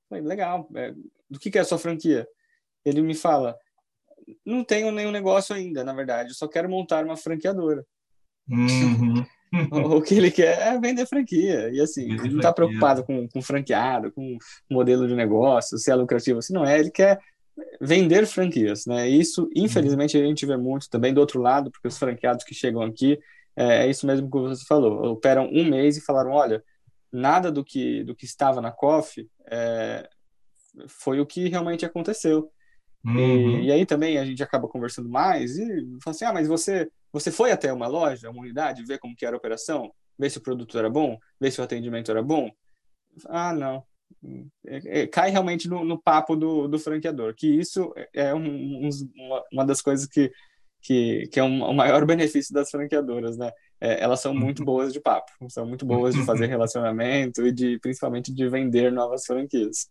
[0.08, 0.92] falei, legal, é,
[1.28, 2.26] do que, que é a sua franquia?
[2.84, 3.54] Ele me fala:
[4.44, 7.84] Não tenho nenhum negócio ainda, na verdade, eu só quero montar uma franqueadora.
[8.48, 9.26] Uhum.
[9.70, 11.70] O que ele quer é vender franquia.
[11.70, 14.36] E assim, ele não está preocupado com, com franqueado, com
[14.70, 17.18] modelo de negócio, se é lucrativo, se não é, ele quer
[17.80, 19.08] vender franquias, né?
[19.08, 22.82] Isso, infelizmente, a gente vê muito também do outro lado, porque os franqueados que chegam
[22.82, 23.18] aqui
[23.56, 25.12] é, é isso mesmo que você falou.
[25.12, 26.62] Operam um mês e falaram, olha,
[27.12, 30.08] nada do que do que estava na COF é,
[30.86, 32.50] foi o que realmente aconteceu.
[33.08, 33.60] Uhum.
[33.60, 35.66] E, e, aí também a gente acaba conversando mais e
[36.02, 39.24] fala assim, ah, mas você você foi até uma loja, uma unidade, ver como que
[39.24, 42.50] era a operação, ver se o produto era bom, ver se o atendimento era bom?
[43.26, 43.82] Ah, não.
[44.66, 48.90] É, é, cai realmente no, no, papo do, do franqueador, que isso é um, um,
[49.16, 50.30] uma, uma das coisas que
[50.80, 53.50] que, que é um, o maior benefício das franqueadoras, né?
[53.80, 54.64] É, elas são muito uhum.
[54.64, 59.24] boas de papo, são muito boas de fazer relacionamento e de principalmente de vender novas
[59.24, 59.88] franquias.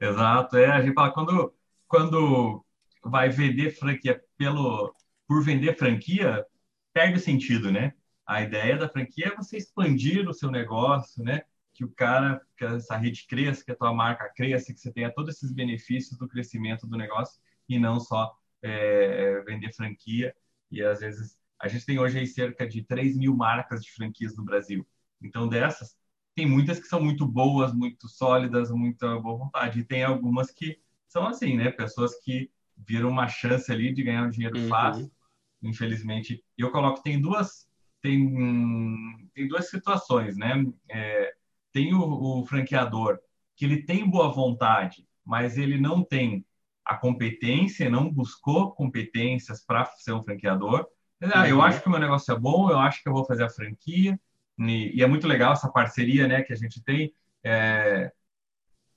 [0.00, 1.52] Exato, é a gente fala quando
[1.94, 2.66] quando
[3.04, 4.92] vai vender franquia pelo
[5.28, 6.44] por vender franquia
[6.92, 7.92] perde sentido, né?
[8.26, 11.42] A ideia da franquia é você expandir o seu negócio, né?
[11.72, 15.12] que o cara, que essa rede cresça, que a tua marca cresça, que você tenha
[15.12, 20.34] todos esses benefícios do crescimento do negócio e não só é, vender franquia.
[20.72, 24.44] E às vezes a gente tem hoje cerca de 3 mil marcas de franquias no
[24.44, 24.84] Brasil.
[25.22, 25.96] Então dessas
[26.34, 29.78] tem muitas que são muito boas, muito sólidas, muita boa vontade.
[29.80, 30.82] E tem algumas que
[31.14, 31.70] são assim, né?
[31.70, 34.68] Pessoas que viram uma chance ali de ganhar um dinheiro uhum.
[34.68, 35.10] fácil.
[35.62, 37.68] Infelizmente, eu coloco tem duas
[38.02, 40.66] tem tem duas situações, né?
[40.90, 41.32] É,
[41.72, 42.00] tem o,
[42.40, 43.20] o franqueador
[43.56, 46.44] que ele tem boa vontade, mas ele não tem
[46.84, 50.86] a competência, não buscou competências para ser um franqueador.
[51.32, 51.62] Ah, eu uhum.
[51.62, 54.20] acho que o meu negócio é bom, eu acho que eu vou fazer a franquia,
[54.58, 57.14] e, e é muito legal essa parceria né, que a gente tem.
[57.42, 58.12] É,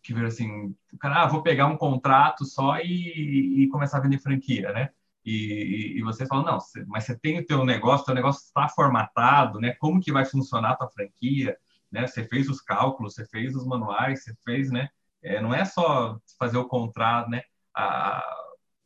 [0.07, 4.19] que ver assim, cara, ah, vou pegar um contrato só e, e começar a vender
[4.19, 4.89] franquia, né?
[5.25, 8.69] E, e, e você fala, não, mas você tem o teu negócio, teu negócio está
[8.69, 9.73] formatado, né?
[9.73, 11.57] Como que vai funcionar a tua franquia?
[11.91, 12.07] Né?
[12.07, 14.89] Você fez os cálculos, você fez os manuais, você fez, né?
[15.21, 17.43] É, não é só fazer o contrato, né?
[17.75, 18.23] A,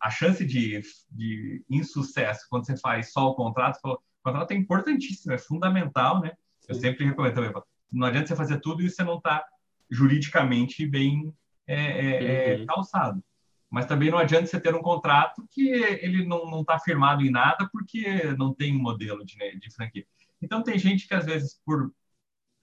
[0.02, 0.82] a chance de,
[1.12, 6.32] de insucesso quando você faz só o contrato, o contrato é importantíssimo, é fundamental, né?
[6.68, 7.54] Eu sempre recomendo também,
[7.92, 9.46] não adianta você fazer tudo e você não está
[9.92, 11.34] juridicamente bem
[11.68, 12.66] é, é, é, uhum.
[12.66, 13.24] calçado.
[13.70, 17.70] Mas também não adianta você ter um contrato que ele não está firmado em nada
[17.72, 20.06] porque não tem um modelo de, né, de franquia.
[20.42, 21.94] Então, tem gente que às vezes por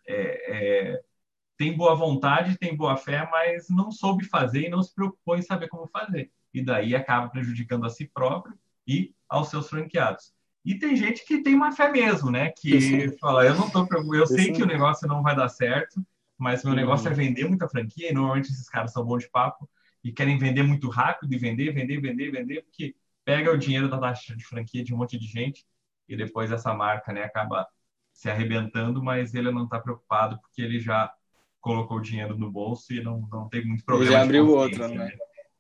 [0.07, 1.01] é, é,
[1.57, 5.43] tem boa vontade, tem boa fé, mas não soube fazer e não se preocupou em
[5.43, 6.31] saber como fazer.
[6.53, 10.33] E daí acaba prejudicando a si próprio e aos seus franqueados.
[10.65, 12.51] E tem gente que tem uma fé mesmo, né?
[12.51, 16.05] Que fala, eu não tô eu sei que o negócio não vai dar certo,
[16.39, 19.69] mas meu negócio é vender muita franquia, e normalmente esses caras são bons de papo
[20.05, 23.99] e querem vender muito rápido e vender, vender, vender, vender, porque pega o dinheiro da
[23.99, 25.67] taxa de franquia de um monte de gente
[26.09, 27.67] e depois essa marca, né, acaba
[28.13, 31.13] se arrebentando, mas ele não está preocupado porque ele já
[31.61, 34.11] colocou o dinheiro no bolso e não, não tem muito problema.
[34.11, 34.97] Ele já abriu outra, né?
[34.97, 35.13] né?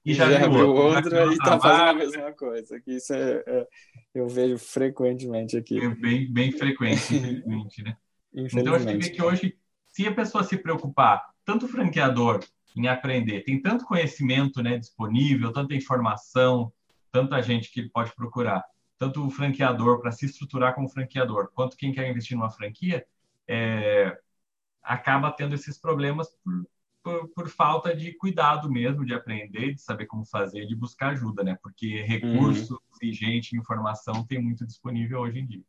[0.04, 2.80] E já, já abriu outra e está fazendo a mesma coisa.
[2.80, 3.66] Que isso é, é,
[4.14, 5.78] eu vejo frequentemente aqui.
[5.78, 7.96] É bem, bem frequente, infelizmente, né?
[8.32, 9.58] Então, acho que, que hoje,
[9.98, 12.38] se a pessoa se preocupar, tanto o franqueador
[12.76, 16.72] em aprender, tem tanto conhecimento né, disponível, tanta informação,
[17.10, 18.64] tanta gente que ele pode procurar,
[18.96, 23.04] tanto o franqueador para se estruturar como franqueador, quanto quem quer investir numa franquia,
[23.48, 24.16] é,
[24.80, 26.64] acaba tendo esses problemas por,
[27.02, 31.42] por, por, falta de cuidado mesmo, de aprender, de saber como fazer, de buscar ajuda,
[31.42, 31.58] né?
[31.60, 32.78] Porque recursos uhum.
[33.02, 35.64] e gente, informação tem muito disponível hoje em dia.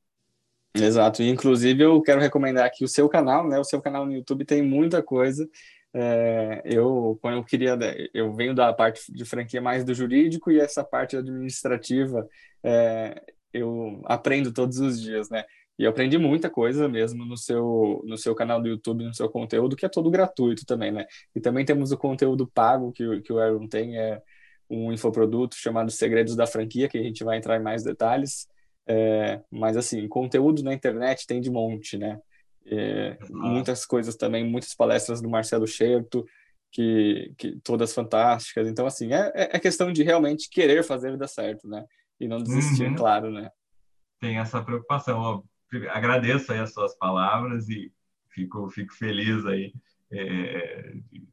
[0.82, 3.60] Exato, inclusive eu quero recomendar aqui o seu canal, né?
[3.60, 5.48] O seu canal no YouTube tem muita coisa.
[5.94, 7.78] É, eu, quando eu queria,
[8.14, 12.28] eu venho da parte de franquia mais do jurídico e essa parte administrativa
[12.64, 13.22] é,
[13.54, 15.44] eu aprendo todos os dias, né?
[15.78, 19.30] E eu aprendi muita coisa mesmo no seu, no seu canal do YouTube, no seu
[19.30, 21.06] conteúdo, que é todo gratuito também, né?
[21.34, 24.22] E também temos o conteúdo pago que, que o Aaron tem, é
[24.70, 28.48] um infoproduto chamado Segredos da Franquia, que a gente vai entrar em mais detalhes.
[28.90, 32.20] É, mas, assim, conteúdo na internet tem de monte, né?
[32.66, 36.26] É, muitas coisas também, muitas palestras do Marcelo Scherto,
[36.72, 38.68] que, que todas fantásticas.
[38.68, 41.86] Então, assim, é, é, é questão de realmente querer fazer dar certo, né?
[42.20, 42.96] E não desistir, uhum.
[42.96, 43.52] claro, né?
[44.20, 45.44] Tem essa preocupação
[45.92, 47.92] agradeço aí as suas palavras e
[48.30, 49.74] fico, fico feliz aí
[50.12, 51.28] é, de,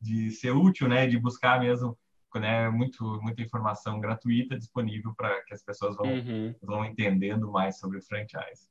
[0.00, 1.96] de, ser útil, né, de buscar mesmo
[2.38, 6.54] né, muito, muita informação gratuita disponível para que as pessoas vão, uhum.
[6.62, 8.68] vão entendendo mais sobre o franchise.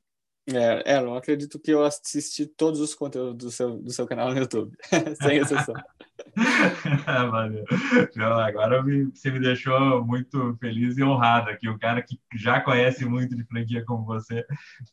[0.50, 4.30] É, é, não acredito que eu assisti todos os conteúdos do seu, do seu canal
[4.30, 4.74] no YouTube,
[5.22, 5.74] sem exceção.
[7.30, 7.64] Valeu.
[8.42, 11.68] agora você me deixou muito feliz e honrado aqui.
[11.68, 14.44] O cara que já conhece muito de franquia como você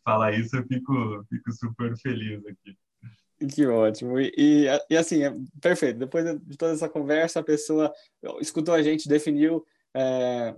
[0.04, 2.78] falar isso, eu fico, fico super feliz aqui.
[3.54, 4.20] Que ótimo.
[4.20, 6.00] E, e, e assim, é perfeito.
[6.00, 7.94] Depois de toda essa conversa, a pessoa
[8.40, 9.66] escutou a gente, definiu.
[9.94, 10.56] É,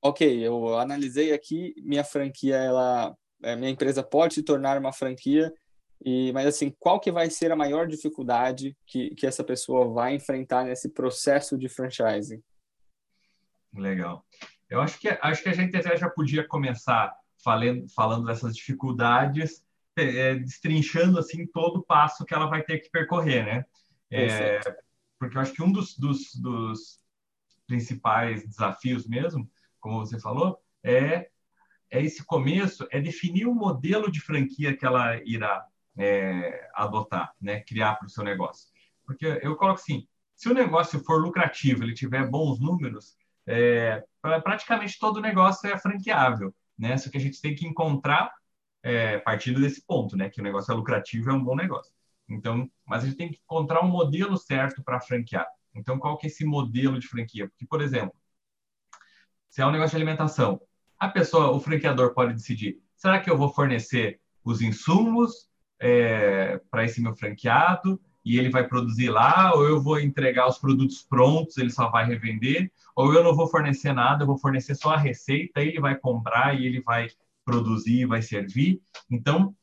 [0.00, 5.52] ok, eu analisei aqui, minha franquia ela é, minha empresa pode se tornar uma franquia,
[6.04, 10.14] e, mas assim, qual que vai ser a maior dificuldade que, que essa pessoa vai
[10.14, 12.42] enfrentar nesse processo de franchising?
[13.74, 14.24] Legal.
[14.68, 19.62] Eu acho que acho que a gente já podia começar falando, falando dessas dificuldades,
[19.96, 23.64] é, destrinchando assim todo o passo que ela vai ter que percorrer, né?
[24.10, 24.60] É,
[25.18, 27.00] porque eu acho que um dos, dos, dos
[27.66, 29.48] principais desafios mesmo,
[29.80, 31.28] como você falou, é
[31.92, 35.62] é esse começo, é definir o modelo de franquia que ela irá
[35.98, 38.66] é, adotar, né, criar para o seu negócio.
[39.04, 43.14] Porque eu coloco assim, se o negócio for lucrativo, ele tiver bons números,
[43.46, 44.02] é,
[44.42, 46.96] praticamente todo negócio é franqueável, né?
[46.96, 48.32] Só que a gente tem que encontrar,
[48.82, 51.92] é, partindo desse ponto, né, que o negócio é lucrativo, é um bom negócio.
[52.28, 55.46] Então, mas a gente tem que encontrar um modelo certo para franquear.
[55.74, 57.48] Então, qual que é esse modelo de franquia?
[57.48, 58.14] Porque, por exemplo,
[59.48, 60.60] se é um negócio de alimentação,
[60.98, 65.48] a pessoa, o franqueador pode decidir: será que eu vou fornecer os insumos
[65.80, 70.58] é, para esse meu franqueado e ele vai produzir lá, ou eu vou entregar os
[70.58, 74.76] produtos prontos, ele só vai revender, ou eu não vou fornecer nada, eu vou fornecer
[74.76, 77.08] só a receita, ele vai comprar e ele vai
[77.44, 78.80] produzir, vai servir.
[79.10, 79.54] Então,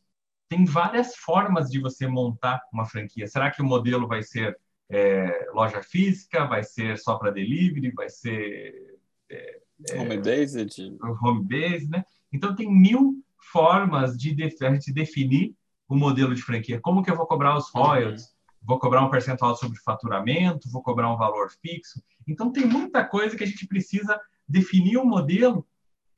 [0.48, 3.28] tem várias formas de você montar uma franquia.
[3.28, 4.58] Será que o modelo vai ser
[4.90, 8.98] é, loja física, vai ser só para delivery, vai ser
[9.30, 9.62] é,
[9.92, 12.04] é home based, home based, né?
[12.34, 15.56] Então tem mil formas de a gente definir
[15.88, 16.80] o modelo de franquia.
[16.82, 17.82] Como que eu vou cobrar os uhum.
[17.82, 18.26] royalties?
[18.26, 18.40] Uhum.
[18.64, 20.70] Vou cobrar um percentual sobre faturamento?
[20.70, 22.04] Vou cobrar um valor fixo?
[22.28, 25.66] Então tem muita coisa que a gente precisa definir um modelo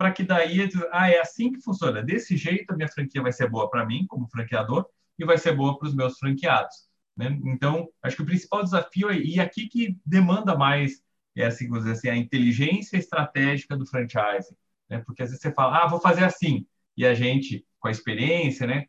[0.02, 2.02] para que daí, ah, é assim que funciona.
[2.02, 4.88] Desse jeito, a minha franquia vai ser boa para mim, como franqueador,
[5.20, 6.90] e vai ser boa para os meus franqueados.
[7.16, 7.40] Né?
[7.46, 11.04] Então, acho que o principal desafio é, e aqui que demanda mais
[11.36, 14.56] é assim, assim, a inteligência estratégica do franchising.
[14.90, 15.04] Né?
[15.06, 16.66] Porque às vezes você fala, ah, vou fazer assim,
[16.98, 18.88] e a gente, com a experiência, né?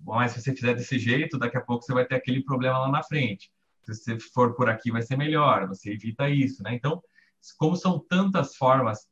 [0.00, 2.90] Mas se você fizer desse jeito, daqui a pouco você vai ter aquele problema lá
[2.90, 3.52] na frente.
[3.84, 6.74] Se você for por aqui, vai ser melhor, você evita isso, né?
[6.74, 7.02] Então,
[7.58, 9.06] como são tantas formas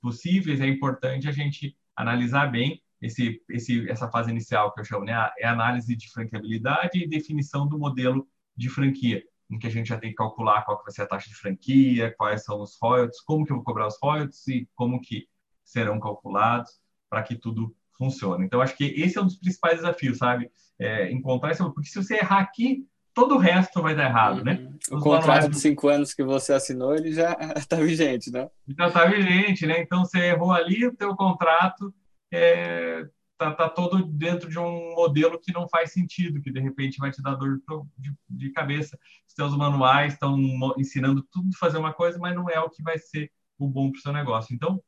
[0.00, 5.04] possíveis, é importante a gente analisar bem esse, esse, essa fase inicial que eu chamo,
[5.04, 5.30] né?
[5.38, 9.98] É análise de franqueabilidade e definição do modelo de franquia, em que a gente já
[9.98, 13.20] tem que calcular qual que vai ser a taxa de franquia, quais são os royalties,
[13.22, 15.26] como que eu vou cobrar os royalties e como que
[15.64, 16.72] serão calculados
[17.08, 18.44] para que tudo funcione.
[18.44, 20.50] Então, acho que esse é um dos principais desafios, sabe?
[20.78, 21.62] É, encontrar esse...
[21.62, 24.52] Porque se você errar aqui, todo o resto vai dar errado, né?
[24.54, 24.64] uhum.
[24.64, 24.78] né?
[24.90, 25.50] Os o contrato manuais...
[25.50, 28.48] de cinco anos que você assinou, ele já está vigente, né?
[28.78, 29.80] Já está vigente, né?
[29.80, 31.94] Então, você errou ali, o teu contrato
[32.32, 36.98] é, tá, tá, todo dentro de um modelo que não faz sentido, que de repente
[36.98, 37.60] vai te dar dor
[37.98, 38.98] de, de cabeça.
[39.26, 40.38] Os teus manuais estão
[40.78, 43.90] ensinando tudo a fazer uma coisa, mas não é o que vai ser o bom
[43.90, 44.54] para o seu negócio.
[44.54, 44.82] Então,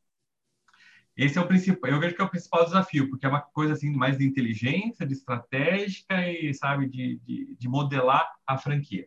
[1.16, 3.75] esse é o principal, eu vejo que é o principal desafio, porque é uma coisa
[3.75, 9.07] assim mais de inteligência, de estratégica e, sabe, de, de, de modelar a franquia.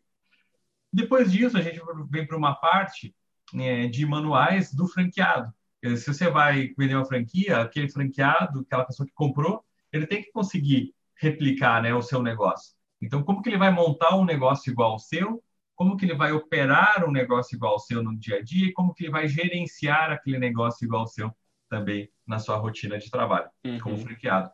[0.94, 3.16] Depois disso, a gente vem para uma parte
[3.56, 5.52] é, de manuais do franqueado.
[5.84, 10.22] Dizer, se você vai vender uma franquia, aquele franqueado, aquela pessoa que comprou, ele tem
[10.22, 12.76] que conseguir replicar né, o seu negócio.
[13.02, 15.44] Então, como que ele vai montar um negócio igual ao seu?
[15.76, 18.68] Como que ele vai operar um negócio igual ao seu no dia a dia?
[18.68, 21.36] E como que ele vai gerenciar aquele negócio igual ao seu
[21.76, 23.80] também na sua rotina de trabalho, uhum.
[23.80, 24.50] como franqueado.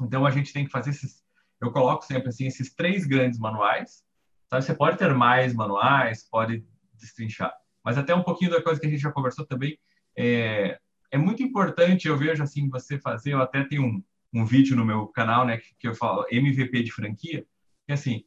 [0.00, 1.24] Então a gente tem que fazer esses,
[1.60, 4.04] eu coloco sempre assim esses três grandes manuais.
[4.48, 4.64] Sabe?
[4.64, 7.52] Você pode ter mais manuais, pode destrinchar,
[7.84, 9.76] mas até um pouquinho da coisa que a gente já conversou também
[10.16, 10.78] é,
[11.10, 12.06] é muito importante.
[12.06, 13.32] Eu vejo assim você fazer.
[13.32, 16.84] Eu até tenho um, um vídeo no meu canal, né, que, que eu falo MVP
[16.84, 17.44] de franquia,
[17.84, 18.24] que assim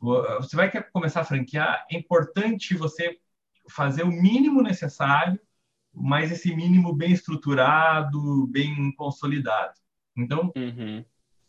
[0.00, 3.18] você vai querer começar a franquear, é importante você
[3.70, 5.40] fazer o mínimo necessário
[5.94, 9.74] mas esse mínimo bem estruturado, bem consolidado.
[10.16, 11.04] Então, uhum.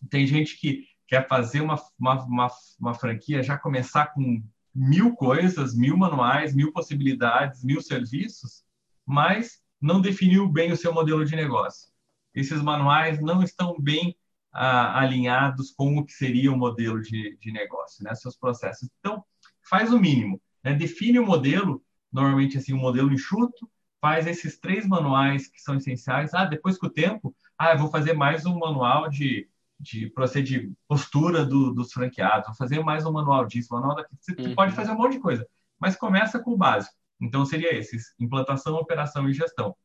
[0.10, 2.48] tem gente que quer fazer uma, uma, uma,
[2.80, 8.64] uma, franquia, já começar com mil coisas, mil manuais, mil possibilidades, mil serviços,
[9.06, 11.90] mas não definiu bem o seu modelo de negócio.
[12.34, 14.16] Esses manuais não estão bem
[14.52, 18.14] ah, alinhados com o que seria o modelo de, de negócio, né?
[18.16, 18.90] seus processos.
[19.00, 19.24] Então,
[19.62, 20.74] faz o mínimo, né?
[20.74, 23.70] define o modelo, normalmente assim, um modelo enxuto,
[24.06, 26.32] faz esses três manuais que são essenciais.
[26.32, 30.72] Ah, depois com o tempo, ah, eu vou fazer mais um manual de, de proceder
[30.88, 34.20] postura do, dos franqueados, vou fazer mais um manual disso, manual daquilo.
[34.22, 34.54] Você uhum.
[34.54, 35.48] pode fazer um monte de coisa,
[35.80, 36.94] mas começa com o básico.
[37.20, 39.76] Então, seria esses: implantação, operação e gestão.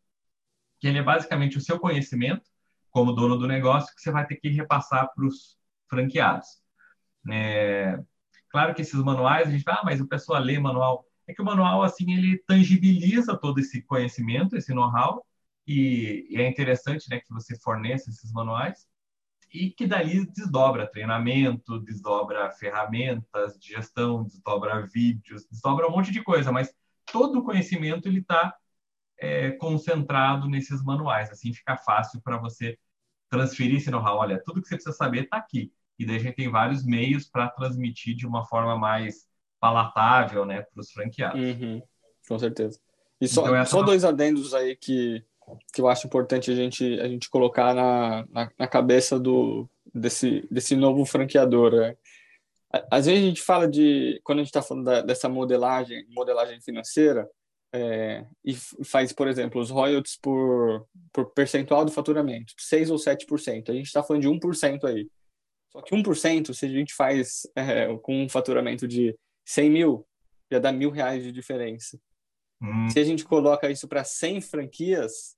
[0.78, 2.44] Que ele é basicamente o seu conhecimento,
[2.90, 5.56] como dono do negócio, que você vai ter que repassar para os
[5.88, 6.46] franqueados.
[7.30, 7.98] É...
[8.50, 11.42] Claro que esses manuais, a gente fala, ah, mas o pessoal lê manual é que
[11.42, 15.24] o manual assim ele tangibiliza todo esse conhecimento, esse know-how
[15.66, 18.88] e, e, é interessante, né, que você forneça esses manuais
[19.52, 26.22] e que daí desdobra treinamento, desdobra ferramentas de gestão, desdobra vídeos, desdobra um monte de
[26.22, 26.72] coisa, mas
[27.12, 28.54] todo o conhecimento ele está
[29.18, 32.78] é, concentrado nesses manuais, assim fica fácil para você
[33.28, 34.18] transferir esse know-how.
[34.18, 35.72] Olha, tudo que você precisa saber está aqui.
[35.98, 39.29] E daí a gente tem vários meios para transmitir de uma forma mais
[39.60, 41.40] palatável né, para os franqueados.
[41.40, 41.82] Uhum,
[42.26, 42.80] com certeza.
[43.20, 45.22] E só, então, só dois adendos aí que,
[45.72, 50.46] que eu acho importante a gente, a gente colocar na, na, na cabeça do, desse,
[50.50, 51.72] desse novo franqueador.
[51.72, 51.96] Né?
[52.90, 56.60] Às vezes a gente fala de, quando a gente está falando da, dessa modelagem, modelagem
[56.62, 57.28] financeira,
[57.72, 58.54] é, e
[58.84, 63.68] faz, por exemplo, os royalties por, por percentual do faturamento, 6 ou 7%.
[63.68, 65.08] A gente está falando de 1% aí.
[65.70, 69.16] Só que 1%, se a gente faz é, com um faturamento de
[69.50, 70.06] 100 mil,
[70.50, 72.00] já dá mil reais de diferença.
[72.62, 72.88] Hum.
[72.90, 75.36] Se a gente coloca isso para 100 franquias,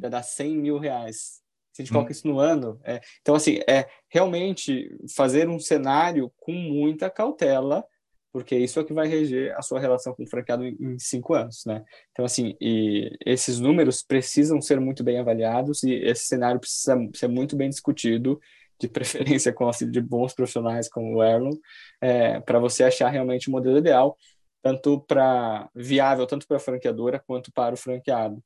[0.00, 1.42] já dá 100 mil reais.
[1.72, 1.94] Se a gente hum.
[1.94, 3.00] coloca isso no ano, é...
[3.20, 7.84] então assim é realmente fazer um cenário com muita cautela
[8.32, 11.34] porque isso é o que vai reger a sua relação com o franqueado em, cinco
[11.34, 11.82] anos, né?
[12.12, 17.28] Então, assim, e esses números precisam ser muito bem avaliados e esse cenário precisa ser
[17.28, 18.38] muito bem discutido,
[18.80, 21.52] de preferência com auxílio de bons profissionais como o Erlon,
[22.00, 24.16] é, para você achar realmente o modelo ideal,
[24.62, 28.42] tanto para viável, tanto para a franqueadora quanto para o franqueado.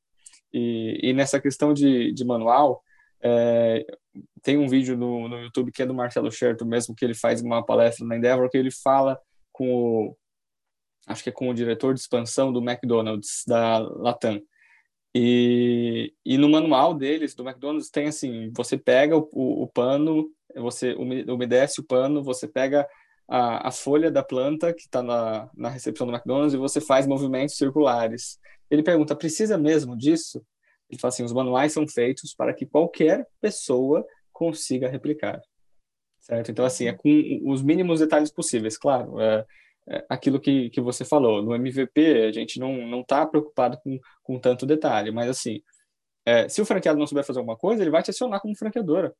[0.51, 2.81] E, e nessa questão de, de manual,
[3.21, 3.85] é,
[4.41, 7.41] tem um vídeo no, no YouTube que é do Marcelo Scherto mesmo, que ele faz
[7.41, 9.19] uma palestra na Endeavor, que ele fala
[9.51, 10.17] com o
[11.05, 14.41] acho que é com o diretor de expansão do McDonald's da Latam.
[15.15, 20.29] E, e no manual deles do McDonald's tem assim, você pega o, o, o pano,
[20.55, 22.87] você umedece o pano, você pega
[23.27, 27.05] a, a folha da planta que está na, na recepção do McDonald's e você faz
[27.05, 28.39] movimentos circulares.
[28.69, 30.43] Ele pergunta, precisa mesmo disso?
[30.89, 35.41] Ele fala assim, os manuais são feitos para que qualquer pessoa consiga replicar
[36.23, 36.51] certo?
[36.51, 37.09] Então, assim, é com
[37.45, 39.19] os mínimos detalhes possíveis, claro.
[39.19, 39.45] É,
[40.09, 44.39] aquilo que, que você falou, no MVP a gente não não está preocupado com, com
[44.39, 45.61] tanto detalhe, mas assim,
[46.25, 49.13] é, se o franqueado não souber fazer alguma coisa, ele vai te acionar como franqueadora.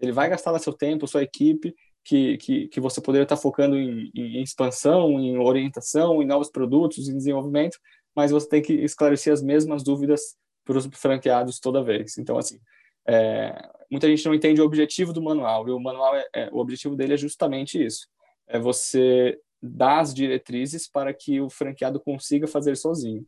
[0.00, 3.42] Ele vai gastar lá seu tempo, sua equipe, que, que, que você poderia estar tá
[3.42, 7.78] focando em, em, expansão, em orientação, em novos produtos, em desenvolvimento,
[8.14, 12.16] mas você tem que esclarecer as mesmas dúvidas para os franqueados toda vez.
[12.18, 12.58] Então, assim,
[13.06, 13.54] é,
[13.90, 16.96] muita gente não entende o objetivo do manual, e o manual, é, é, o objetivo
[16.96, 18.06] dele é justamente isso,
[18.46, 23.26] é você dar as diretrizes para que o franqueado consiga fazer sozinho,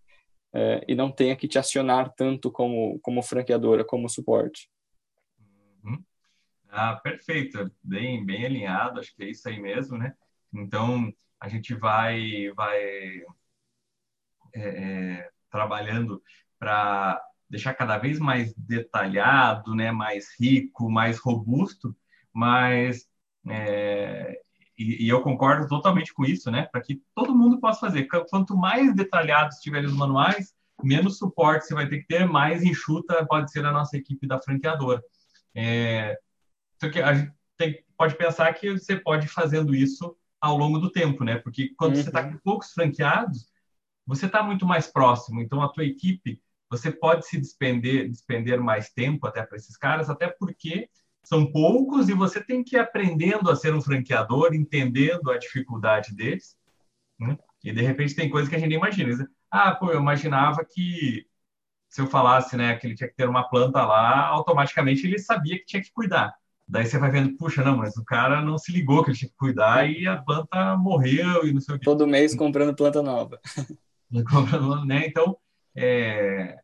[0.53, 4.69] é, e não tenha que te acionar tanto como, como franqueadora, como suporte.
[5.85, 6.03] Uhum.
[6.69, 10.15] Ah, perfeito, bem, bem alinhado, acho que é isso aí mesmo, né?
[10.53, 13.23] Então, a gente vai, vai
[14.55, 16.23] é, é, trabalhando
[16.59, 21.97] para deixar cada vez mais detalhado, né, mais rico, mais robusto,
[22.33, 23.09] mas
[23.49, 24.41] é,
[24.81, 28.09] e, e, eu concordo totalmente com isso, né, para que todo mundo possa fazer.
[28.31, 33.27] Quanto mais detalhados estiverem os manuais, menos suporte você vai ter que ter, mais enxuta
[33.27, 35.03] pode ser a nossa equipe da franqueadora.
[35.55, 36.19] É,
[36.91, 40.91] que a gente tem, pode pensar que você pode ir fazendo isso ao longo do
[40.91, 41.37] tempo, né?
[41.37, 42.03] Porque quando uhum.
[42.03, 43.47] você está com poucos franqueados,
[44.07, 45.43] você está muito mais próximo.
[45.43, 50.09] Então a tua equipe você pode se despender, despender mais tempo até para esses caras,
[50.09, 50.89] até porque
[51.25, 56.15] são poucos e você tem que ir aprendendo a ser um franqueador, entendendo a dificuldade
[56.15, 56.57] deles.
[57.19, 57.39] Né?
[57.63, 59.29] E de repente tem coisas que a gente nem imagina.
[59.51, 61.27] Ah, pô, eu imaginava que
[61.89, 65.59] se eu falasse né, que ele tinha que ter uma planta lá, automaticamente ele sabia
[65.59, 66.33] que tinha que cuidar.
[66.67, 69.29] Daí você vai vendo, puxa, não, mas o cara não se ligou que ele tinha
[69.29, 71.85] que cuidar e a planta morreu e não sei o que.
[71.85, 73.41] Todo mês comprando planta nova.
[74.87, 75.05] né?
[75.05, 75.37] Então,
[75.75, 76.60] é,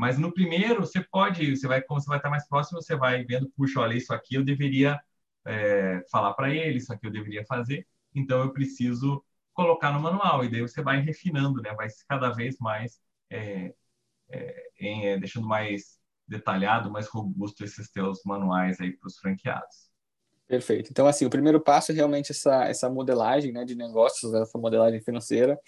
[0.00, 3.22] mas no primeiro, você pode, você vai, como você vai estar mais próximo, você vai
[3.22, 4.98] vendo, puxa, olha, isso aqui eu deveria
[5.44, 9.22] é, falar para ele, isso aqui eu deveria fazer, então eu preciso
[9.52, 11.74] colocar no manual, e daí você vai refinando, né?
[11.74, 12.98] vai cada vez mais
[13.28, 13.74] é,
[14.30, 19.90] é, em, é, deixando mais detalhado, mais robusto esses teus manuais aí para os franqueados.
[20.48, 20.88] Perfeito.
[20.90, 25.02] Então, assim, o primeiro passo é realmente essa, essa modelagem né, de negócios, essa modelagem
[25.02, 25.60] financeira,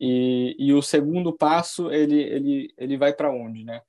[0.00, 3.82] e, e o segundo passo, ele, ele, ele vai para onde, né?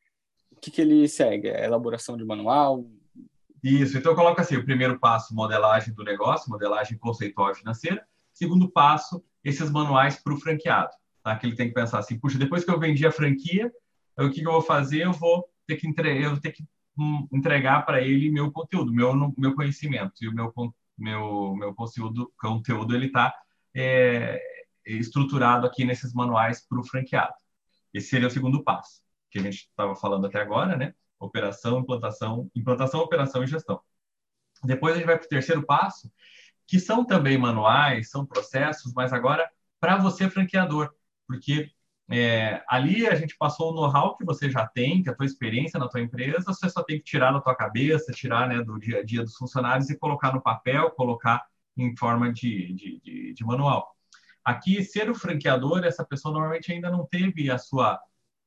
[0.51, 1.47] O que, que ele segue?
[1.47, 2.85] É elaboração de manual?
[3.63, 8.05] Isso, então eu coloco assim, o primeiro passo, modelagem do negócio, modelagem conceitual financeira.
[8.33, 10.91] Segundo passo, esses manuais para o franqueado,
[11.23, 11.35] tá?
[11.37, 13.71] Que ele tem que pensar assim, puxa, depois que eu vendi a franquia,
[14.17, 15.05] o que, que eu vou fazer?
[15.05, 16.23] Eu vou ter que, entre...
[16.23, 16.65] eu vou ter que
[16.97, 20.13] hum, entregar para ele meu conteúdo, meu, meu conhecimento.
[20.21, 20.53] E o meu,
[20.97, 23.33] meu, meu conteúdo, conteúdo ele está
[23.73, 24.41] é,
[24.85, 27.33] estruturado aqui nesses manuais para o franqueado.
[27.93, 30.93] Esse seria o segundo passo, que a gente estava falando até agora, né?
[31.19, 33.81] Operação, implantação, implantação, operação e gestão.
[34.63, 36.11] Depois a gente vai para o terceiro passo,
[36.67, 40.93] que são também manuais, são processos, mas agora para você franqueador,
[41.27, 41.71] porque
[42.09, 45.25] é, ali a gente passou o know-how que você já tem, que é a tua
[45.25, 48.77] experiência na tua empresa, você só tem que tirar da tua cabeça, tirar né, do
[48.77, 51.45] dia a dia dos funcionários e colocar no papel, colocar
[51.77, 53.95] em forma de, de, de, de manual.
[54.43, 57.99] Aqui, ser o franqueador, essa pessoa normalmente ainda não teve a sua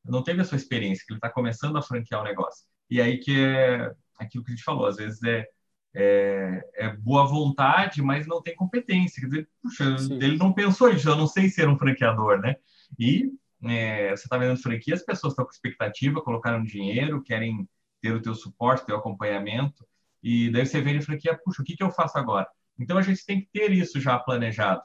[0.04, 2.66] não teve a sua experiência, que ele está começando a franquear o negócio.
[2.90, 5.48] E aí que é aquilo que a gente falou, às vezes é,
[5.94, 9.20] é, é boa vontade, mas não tem competência.
[9.20, 10.18] Quer dizer, puxa, Sim.
[10.20, 12.56] ele não pensou isso, eu não sei ser um franqueador, né?
[12.98, 13.32] E
[13.62, 17.68] é, você está vendo franquia, as pessoas estão com expectativa, colocaram dinheiro, querem
[18.02, 19.86] ter o teu suporte, teu acompanhamento,
[20.22, 22.46] e daí você vende franquia, puxa, o que, que eu faço agora?
[22.78, 24.82] Então a gente tem que ter isso já planejado.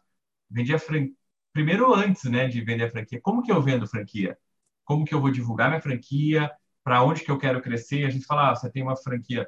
[0.50, 1.16] Vender a franquia,
[1.54, 4.38] primeiro antes né, de vender a franquia, como que eu vendo franquia?
[4.86, 6.52] Como que eu vou divulgar minha franquia?
[6.84, 8.06] Para onde que eu quero crescer?
[8.06, 9.48] A gente fala, ah, você tem uma franquia,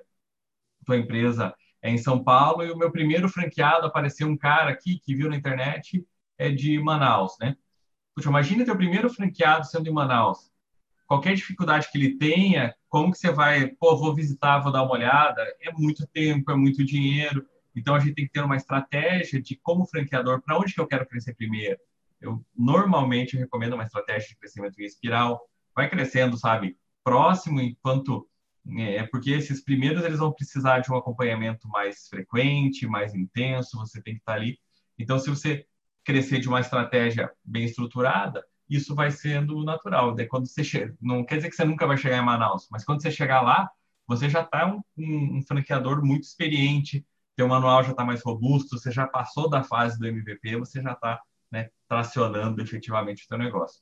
[0.85, 4.99] tua empresa é em São Paulo e o meu primeiro franqueado apareceu um cara aqui
[4.99, 6.05] que viu na internet
[6.37, 7.55] é de Manaus, né?
[8.15, 10.51] Puxa, imagina teu primeiro franqueado sendo em Manaus.
[11.07, 14.93] Qualquer dificuldade que ele tenha, como que você vai, pô, vou visitar, vou dar uma
[14.93, 15.41] olhada?
[15.61, 17.45] É muito tempo, é muito dinheiro.
[17.75, 20.87] Então a gente tem que ter uma estratégia de como franqueador, para onde que eu
[20.87, 21.79] quero crescer primeiro.
[22.19, 25.41] Eu normalmente recomendo uma estratégia de crescimento em espiral.
[25.75, 28.27] Vai crescendo, sabe, próximo enquanto
[28.77, 34.01] é porque esses primeiros eles vão precisar de um acompanhamento mais frequente, mais intenso, você
[34.01, 34.59] tem que estar ali.
[34.99, 35.65] Então, se você
[36.03, 40.13] crescer de uma estratégia bem estruturada, isso vai sendo natural.
[40.13, 42.85] Daí, quando você chega, não quer dizer que você nunca vai chegar em Manaus, mas
[42.85, 43.69] quando você chegar lá,
[44.07, 47.05] você já está um, um, um, franqueador muito experiente,
[47.35, 50.93] teu manual já está mais robusto, você já passou da fase do MVP, você já
[50.93, 51.21] está
[51.51, 53.81] né, tracionando efetivamente o teu negócio.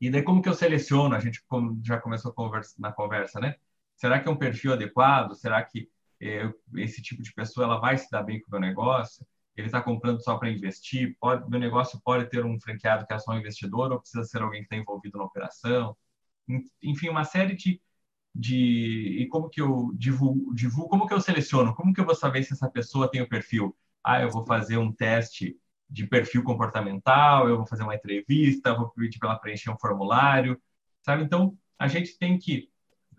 [0.00, 1.14] E daí como que eu seleciono?
[1.14, 1.42] A gente
[1.84, 3.54] já começou conversa, na conversa, né?
[3.96, 5.34] Será que é um perfil adequado?
[5.36, 5.88] Será que
[6.20, 9.24] é, esse tipo de pessoa ela vai se dar bem com o meu negócio?
[9.56, 11.16] Ele está comprando só para investir?
[11.20, 14.42] Pode, meu negócio pode ter um franqueado que é só um investidor ou precisa ser
[14.42, 15.96] alguém que está envolvido na operação?
[16.82, 17.80] Enfim, uma série de,
[18.34, 22.14] de e como que eu divulgo, divulgo, como que eu seleciono, como que eu vou
[22.14, 23.76] saber se essa pessoa tem o perfil?
[24.04, 25.56] Ah, eu vou fazer um teste
[25.88, 30.60] de perfil comportamental, eu vou fazer uma entrevista, vou pedir para ela preencher um formulário,
[31.02, 31.22] sabe?
[31.22, 32.72] Então, a gente tem que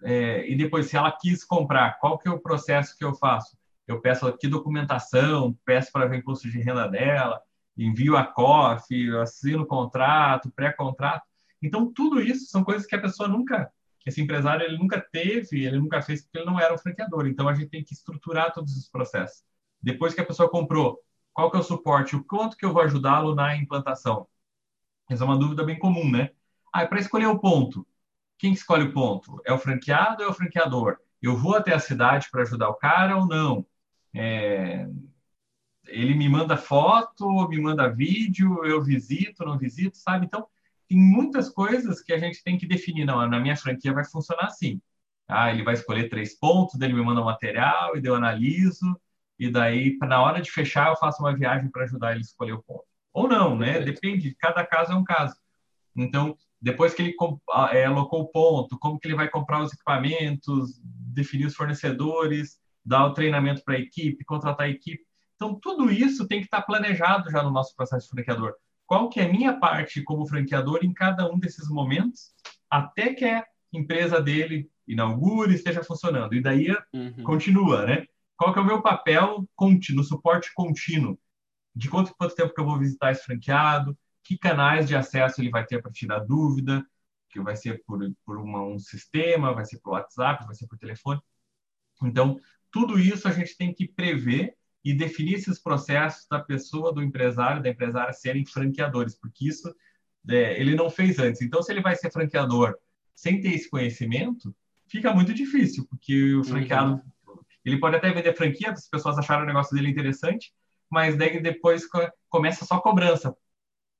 [0.03, 3.57] é, e depois, se ela quis comprar, qual que é o processo que eu faço?
[3.87, 7.41] Eu peço aqui documentação, peço para ver imposto de renda dela,
[7.77, 11.25] envio a COF, assino o contrato, pré-contrato.
[11.61, 13.71] Então, tudo isso são coisas que a pessoa nunca,
[14.05, 17.27] esse empresário, ele nunca teve, ele nunca fez, porque ele não era um franqueador.
[17.27, 19.43] Então, a gente tem que estruturar todos os processos.
[19.81, 20.99] Depois que a pessoa comprou,
[21.33, 22.15] qual que é o suporte?
[22.15, 24.27] O quanto que eu vou ajudá-lo na implantação?
[25.09, 26.31] Essa é uma dúvida bem comum, né?
[26.71, 27.85] Ah, para escolher o ponto,
[28.37, 29.41] quem escolhe o ponto?
[29.45, 30.97] É o franqueado ou é o franqueador?
[31.21, 33.65] Eu vou até a cidade para ajudar o cara ou não?
[34.13, 34.87] É...
[35.85, 40.25] Ele me manda foto, me manda vídeo, eu visito, não visito, sabe?
[40.25, 40.47] Então,
[40.93, 43.03] tem muitas coisas que a gente tem que definir.
[43.05, 44.79] Não, na minha franquia vai funcionar assim.
[45.27, 48.95] Ah, ele vai escolher três pontos, ele me manda o material, e eu analiso,
[49.39, 52.51] e daí, na hora de fechar, eu faço uma viagem para ajudar ele a escolher
[52.53, 52.83] o ponto.
[53.11, 53.79] Ou não, né?
[53.79, 55.35] Depende, cada caso é um caso.
[55.95, 57.15] Então, depois que ele
[57.71, 63.05] é, alocou o ponto, como que ele vai comprar os equipamentos, definir os fornecedores, dar
[63.07, 65.03] o treinamento para a equipe, contratar a equipe.
[65.35, 68.53] Então, tudo isso tem que estar planejado já no nosso processo de franqueador.
[68.93, 72.31] Qual que é a minha parte como franqueador em cada um desses momentos,
[72.69, 76.35] até que a empresa dele inaugure, esteja funcionando.
[76.35, 77.23] E daí uhum.
[77.23, 78.05] continua, né?
[78.37, 81.17] Qual que é o meu papel contínuo, suporte contínuo?
[81.75, 83.97] De quanto, quanto tempo que eu vou visitar esse franqueado?
[84.23, 86.85] Que canais de acesso ele vai ter para tirar dúvida?
[87.31, 90.77] Que vai ser por, por uma, um sistema, vai ser por WhatsApp, vai ser por
[90.77, 91.19] telefone.
[92.03, 92.39] Então,
[92.69, 97.63] tudo isso a gente tem que prever e definir esses processos da pessoa, do empresário,
[97.63, 99.73] da empresária serem franqueadores, porque isso
[100.29, 101.41] é, ele não fez antes.
[101.41, 102.75] Então, se ele vai ser franqueador
[103.15, 104.53] sem ter esse conhecimento,
[104.87, 106.43] fica muito difícil, porque o uhum.
[106.43, 107.13] franqueado uhum.
[107.63, 110.53] Ele pode até vender franquia, as pessoas acharam o negócio dele interessante,
[110.89, 111.87] mas daí depois
[112.29, 113.35] começa só a cobrança.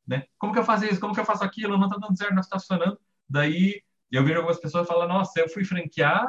[0.06, 0.26] Né?
[0.38, 1.00] Como que eu faço isso?
[1.00, 1.78] Como que eu faço aquilo?
[1.78, 3.00] Não está dando certo, não está funcionando.
[3.28, 3.82] Daí
[4.12, 6.26] eu vejo algumas pessoas falando, nossa, eu fui franquear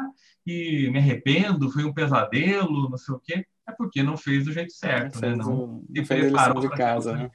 [0.47, 3.47] e me arrependo, foi um pesadelo, não sei o quê.
[3.67, 5.35] É porque não fez do jeito certo, né?
[5.35, 7.31] Não se preparou de casa, né?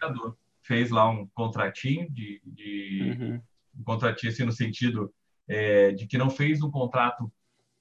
[0.61, 3.41] Fez lá um contratinho de, de uhum.
[3.79, 5.11] um contratinho assim no sentido
[5.47, 7.31] é, de que não fez um contrato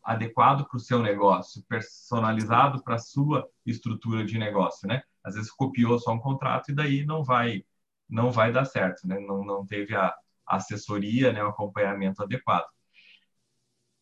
[0.03, 5.03] adequado para o seu negócio, personalizado para a sua estrutura de negócio, né?
[5.23, 7.63] Às vezes copiou só um contrato e daí não vai
[8.09, 9.21] não vai dar certo, né?
[9.21, 10.15] Não, não teve a
[10.47, 12.67] assessoria, né, o acompanhamento adequado.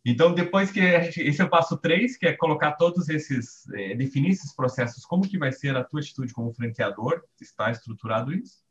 [0.09, 3.97] Então, depois que gente, esse é o passo 3, que é colocar todos esses, é,
[3.97, 8.63] definir esses processos, como que vai ser a tua atitude como franqueador, está estruturado isso.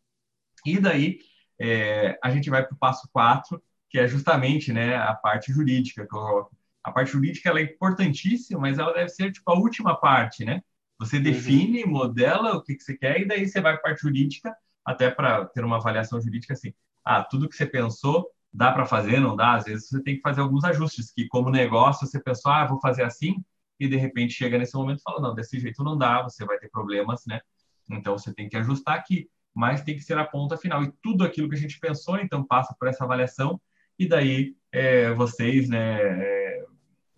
[0.66, 1.20] E daí,
[1.60, 6.08] é, a gente vai para o passo 4, que é justamente né, a parte jurídica,
[6.08, 6.50] que eu
[6.82, 10.62] a parte jurídica ela é importantíssima, mas ela deve ser tipo a última parte, né?
[11.00, 11.24] Você uhum.
[11.24, 11.90] define, uhum.
[11.90, 14.56] modela o que, que você quer e daí você vai para a parte jurídica,
[14.86, 16.74] até para ter uma avaliação jurídica assim.
[17.04, 19.56] Ah, tudo que você pensou dá para fazer, não dá?
[19.56, 22.80] Às vezes você tem que fazer alguns ajustes, que como negócio você pensou, ah, vou
[22.80, 23.44] fazer assim,
[23.80, 26.58] e de repente chega nesse momento e fala, não, desse jeito não dá, você vai
[26.58, 27.42] ter problemas, né?
[27.90, 30.84] Então você tem que ajustar aqui, mas tem que ser a ponta final.
[30.84, 33.60] E tudo aquilo que a gente pensou, então passa por essa avaliação,
[34.00, 36.66] e daí é, vocês, né, é,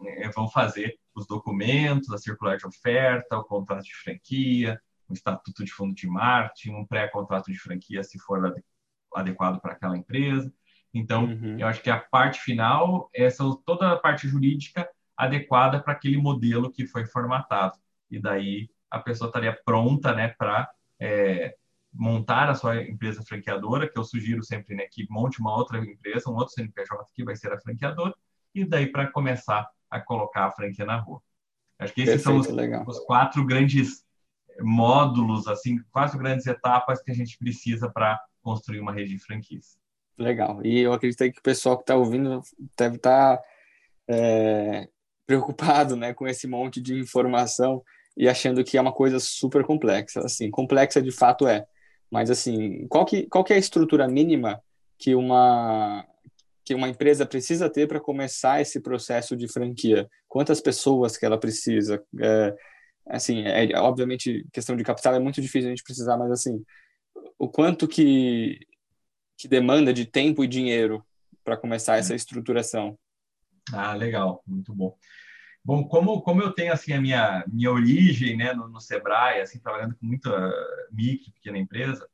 [0.05, 5.63] é, vão fazer os documentos, a circular de oferta, o contrato de franquia, o estatuto
[5.63, 8.53] de fundo de marketing, um pré-contrato de franquia, se for
[9.13, 10.51] adequado para aquela empresa.
[10.93, 11.59] Então, uhum.
[11.59, 13.27] eu acho que a parte final é
[13.65, 17.77] toda a parte jurídica adequada para aquele modelo que foi formatado.
[18.09, 20.69] E daí a pessoa estaria pronta né, para
[20.99, 21.55] é,
[21.93, 26.29] montar a sua empresa franqueadora, que eu sugiro sempre né, que monte uma outra empresa,
[26.29, 28.13] um outro CNPJ que vai ser a franqueadora,
[28.53, 31.21] e daí para começar a colocar a franquia na rua.
[31.79, 34.03] Acho que esses Perfeito, são os, os, quatro grandes
[34.61, 39.77] módulos, assim, quatro grandes etapas que a gente precisa para construir uma rede de franquias.
[40.17, 40.65] Legal.
[40.65, 42.41] E eu acredito que o pessoal que está ouvindo
[42.77, 43.43] deve estar tá,
[44.07, 44.87] é,
[45.25, 47.83] preocupado né, com esse monte de informação
[48.15, 50.21] e achando que é uma coisa super complexa.
[50.21, 51.65] Assim, complexa de fato é.
[52.09, 54.61] Mas, assim, qual que, qual que é a estrutura mínima
[54.97, 56.05] que uma,
[56.65, 60.09] que uma empresa precisa ter para começar esse processo de franquia?
[60.27, 62.01] Quantas pessoas que ela precisa?
[62.19, 62.55] É,
[63.07, 66.63] assim, é, obviamente, questão de capital é muito difícil a gente precisar, mas, assim,
[67.37, 68.59] o quanto que,
[69.37, 71.05] que demanda de tempo e dinheiro
[71.43, 72.97] para começar essa estruturação?
[73.71, 74.97] Ah, legal, muito bom.
[75.63, 79.59] Bom, como, como eu tenho assim a minha, minha origem né, no, no Sebrae, assim,
[79.59, 80.31] trabalhando com muita
[80.91, 82.07] micro, pequena empresa,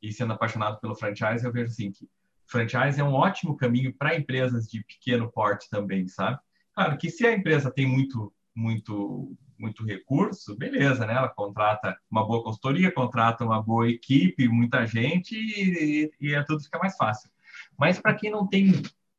[0.00, 2.08] e sendo apaixonado pelo franchise, eu vejo assim que
[2.46, 6.38] franchise é um ótimo caminho para empresas de pequeno porte também, sabe?
[6.72, 11.14] Claro que se a empresa tem muito, muito, muito recurso, beleza, né?
[11.14, 16.62] Ela contrata uma boa consultoria, contrata uma boa equipe, muita gente e, e é tudo
[16.62, 17.30] fica mais fácil.
[17.78, 18.72] Mas para quem não tem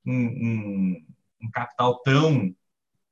[0.06, 1.06] um, um,
[1.44, 2.56] um, capital tão,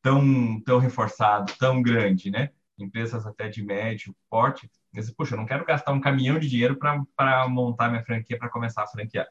[0.01, 2.51] tão, tão reforçado, tão grande, né?
[2.78, 6.78] Empresas até de médio porte, mas, poxa, eu não quero gastar um caminhão de dinheiro
[6.78, 9.28] para montar minha franquia, para começar a franquear.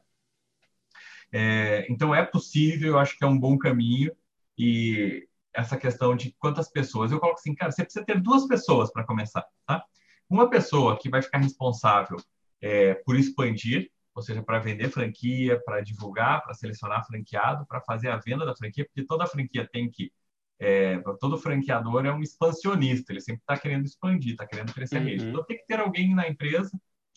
[1.31, 4.11] É, então, é possível, eu acho que é um bom caminho.
[4.57, 8.91] E essa questão de quantas pessoas, eu coloco assim, cara, você precisa ter duas pessoas
[8.91, 9.83] para começar, tá?
[10.29, 12.17] Uma pessoa que vai ficar responsável
[12.61, 18.09] é, por expandir, ou seja, para vender franquia, para divulgar, para selecionar franqueado, para fazer
[18.09, 20.11] a venda da franquia, porque toda franquia tem que
[20.59, 25.01] é, todo franqueador é um expansionista, ele sempre está querendo expandir, está querendo crescer a
[25.01, 25.23] rede.
[25.23, 25.29] Uhum.
[25.31, 26.71] Então tem que ter alguém na empresa,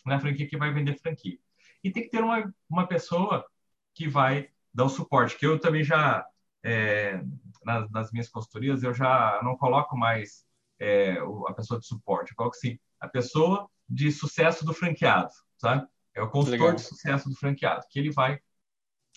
[0.05, 1.37] na franquia, que vai vender franquia.
[1.83, 3.45] E tem que ter uma, uma pessoa
[3.93, 6.25] que vai dar o suporte, que eu também já,
[6.67, 7.23] é,
[7.63, 10.45] nas, nas, minhas consultorias, eu já não coloco mais
[10.77, 15.87] é, a pessoa de suporte, eu coloco assim, a pessoa de sucesso do franqueado, sabe?
[16.13, 18.39] É o consultor de sucesso do franqueado, que ele vai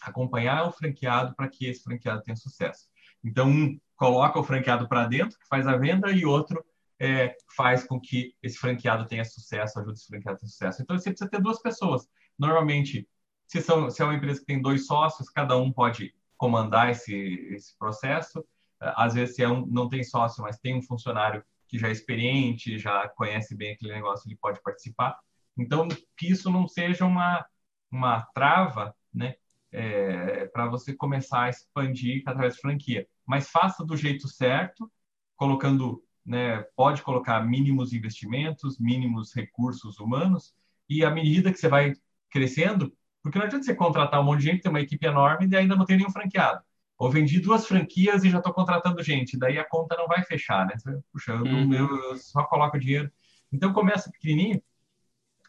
[0.02, 2.86] acompanhar o franqueado para que esse franqueado tenha sucesso.
[3.24, 6.64] Então, um coloca o franqueado para dentro, que faz a venda, e outro
[7.00, 10.82] é, faz com que esse franqueado tenha sucesso, ajude esse franqueado a ter sucesso.
[10.82, 12.08] Então, você precisa ter duas pessoas.
[12.38, 13.08] Normalmente,
[13.46, 17.14] se, são, se é uma empresa que tem dois sócios, cada um pode comandar esse,
[17.52, 18.42] esse processo.
[18.80, 21.92] Às vezes, se é um, não tem sócio, mas tem um funcionário que já é
[21.92, 25.18] experiente, já conhece bem aquele negócio, ele pode participar.
[25.54, 25.86] Então,
[26.16, 27.44] que isso não seja uma,
[27.92, 29.34] uma trava né,
[29.70, 33.06] é, para você começar a expandir através de franquia.
[33.26, 34.90] Mas faça do jeito certo,
[35.36, 40.54] colocando, né, pode colocar mínimos investimentos, mínimos recursos humanos,
[40.88, 41.92] e à medida que você vai
[42.30, 45.56] crescendo, porque não adianta você contratar um monte de gente, ter uma equipe enorme e
[45.56, 46.60] ainda não tem nenhum franqueado.
[46.98, 50.66] Ou vendi duas franquias e já estou contratando gente, daí a conta não vai fechar,
[50.66, 50.74] né?
[50.76, 51.72] Você, Puxa, eu, uhum.
[51.72, 53.10] eu, eu só coloco dinheiro.
[53.52, 54.62] Então começa pequenininho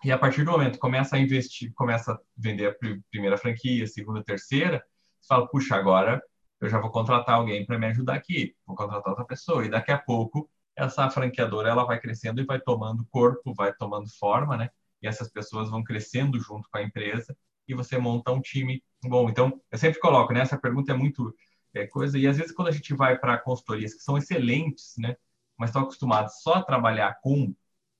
[0.03, 2.76] e a partir do momento começa a investir, começa a vender a
[3.11, 4.84] primeira franquia, segunda, terceira,
[5.19, 6.22] você fala, puxa, agora
[6.59, 9.65] eu já vou contratar alguém para me ajudar aqui, vou contratar outra pessoa.
[9.65, 14.09] E daqui a pouco essa franqueadora ela vai crescendo e vai tomando corpo, vai tomando
[14.17, 14.69] forma, né?
[15.01, 17.36] E essas pessoas vão crescendo junto com a empresa
[17.72, 19.30] e você monta um time bom.
[19.30, 20.41] Então, eu sempre coloco, né?
[20.41, 21.34] Essa pergunta é muito
[21.74, 22.17] é, coisa.
[22.17, 25.15] E às vezes, quando a gente vai para consultorias que são excelentes, né?
[25.57, 27.53] Mas estão acostumados só a trabalhar com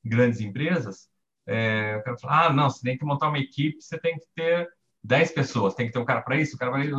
[0.04, 1.10] grandes empresas,
[1.46, 4.26] é, o cara fala, ah, não, você tem que montar uma equipe, você tem que
[4.36, 4.70] ter
[5.04, 6.90] 10 pessoas, tem que ter um cara para isso, o cara vai.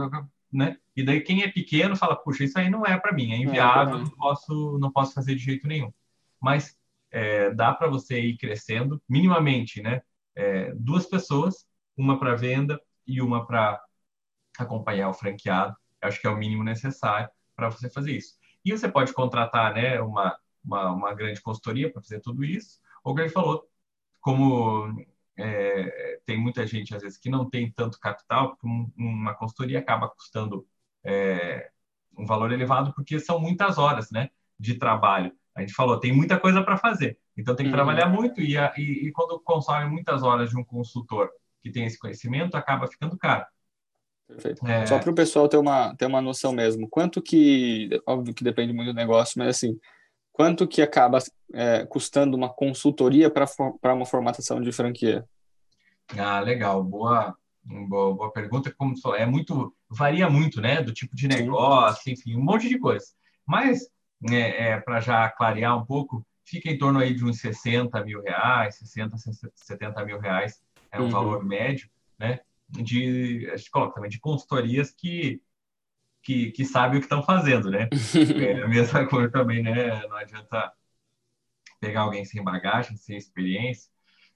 [0.53, 0.77] Né?
[0.95, 3.99] E daí quem é pequeno fala, puxa, isso aí não é para mim, é inviável,
[3.99, 5.93] não, posso, não posso fazer de jeito nenhum.
[6.41, 6.77] Mas
[7.11, 10.03] é, dá para você ir crescendo minimamente, né?
[10.35, 11.67] É, duas pessoas
[11.97, 13.83] uma para venda e uma para
[14.59, 15.77] acompanhar o franqueado.
[16.01, 18.35] Eu acho que é o mínimo necessário para você fazer isso.
[18.65, 23.13] E você pode contratar né, uma, uma, uma grande consultoria para fazer tudo isso, ou
[23.13, 23.69] como ele falou,
[24.21, 25.05] como
[25.37, 29.81] é, tem muita gente, às vezes, que não tem tanto capital, porque um, uma consultoria
[29.81, 30.67] acaba custando
[31.05, 31.71] é,
[32.17, 35.33] um valor elevado, porque são muitas horas né, de trabalho.
[35.55, 37.77] A gente falou, tem muita coisa para fazer, então tem que uhum.
[37.77, 41.31] trabalhar muito, e, e, e quando consome muitas horas de um consultor
[41.63, 43.47] que tem esse conhecimento acaba ficando caro.
[44.27, 44.67] Perfeito.
[44.67, 44.87] É...
[44.87, 48.73] Só para o pessoal ter uma, ter uma noção mesmo, quanto que, óbvio que depende
[48.73, 49.79] muito do negócio, mas assim,
[50.33, 51.19] quanto que acaba
[51.53, 53.47] é, custando uma consultoria para
[53.95, 55.25] uma formatação de franquia?
[56.17, 58.73] Ah, legal, boa, boa, boa pergunta.
[58.77, 62.13] Como falou, é muito, varia muito, né, do tipo de negócio, Sim.
[62.13, 63.07] enfim, um monte de coisa.
[63.47, 63.89] Mas,
[64.31, 68.23] é, é para já clarear um pouco, fica em torno aí de uns 60 mil
[68.23, 69.17] reais, 60,
[69.55, 70.61] 70 mil reais
[70.93, 71.11] é um uhum.
[71.11, 72.41] valor médio, né?
[72.69, 75.41] De, a gente coloca também de consultorias que
[76.23, 77.89] que, que sabem o que estão fazendo, né?
[78.41, 80.07] é a mesma coisa também, né?
[80.07, 80.73] Não adianta
[81.81, 83.91] pegar alguém sem bagagem, sem experiência.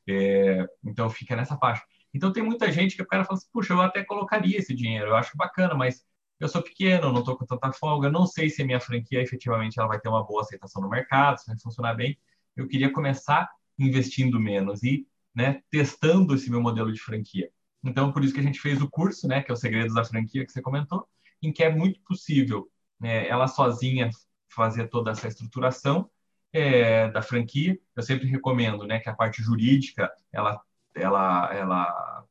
[0.09, 1.85] É, então fica nessa faixa.
[2.13, 5.09] Então tem muita gente que o cara fala assim, puxa, eu até colocaria esse dinheiro,
[5.09, 6.05] eu acho bacana, mas
[6.41, 9.79] eu sou pequeno, não estou com tanta folga, não sei se a minha franquia efetivamente
[9.79, 12.19] ela vai ter uma boa aceitação no mercado, se vai funcionar bem.
[12.57, 13.49] Eu queria começar
[13.79, 17.51] investindo menos e né, testando esse meu modelo de franquia.
[17.85, 20.03] Então, por isso que a gente fez o curso, né, que é o Segredos da
[20.03, 21.07] Franquia, que você comentou,
[21.43, 22.69] em que é muito possível
[22.99, 24.09] né, ela sozinha
[24.49, 26.11] fazer toda essa estruturação
[26.53, 27.79] é, da franquia.
[27.95, 30.59] Eu sempre recomendo né, que a parte jurídica ela,
[30.95, 32.25] ela, ela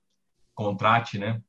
[0.55, 1.41] contrate né,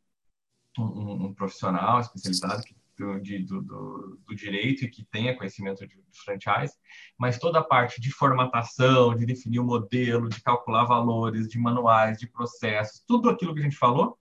[0.79, 5.87] um, um profissional especializado que, do, de, do, do, do, direito e que tenha conhecimento
[5.87, 6.75] de, de franchise,
[7.19, 12.19] mas toda a parte de formatação, de definir o modelo, de calcular valores, de manuais,
[12.19, 14.19] de processos, tudo aquilo que a gente falou,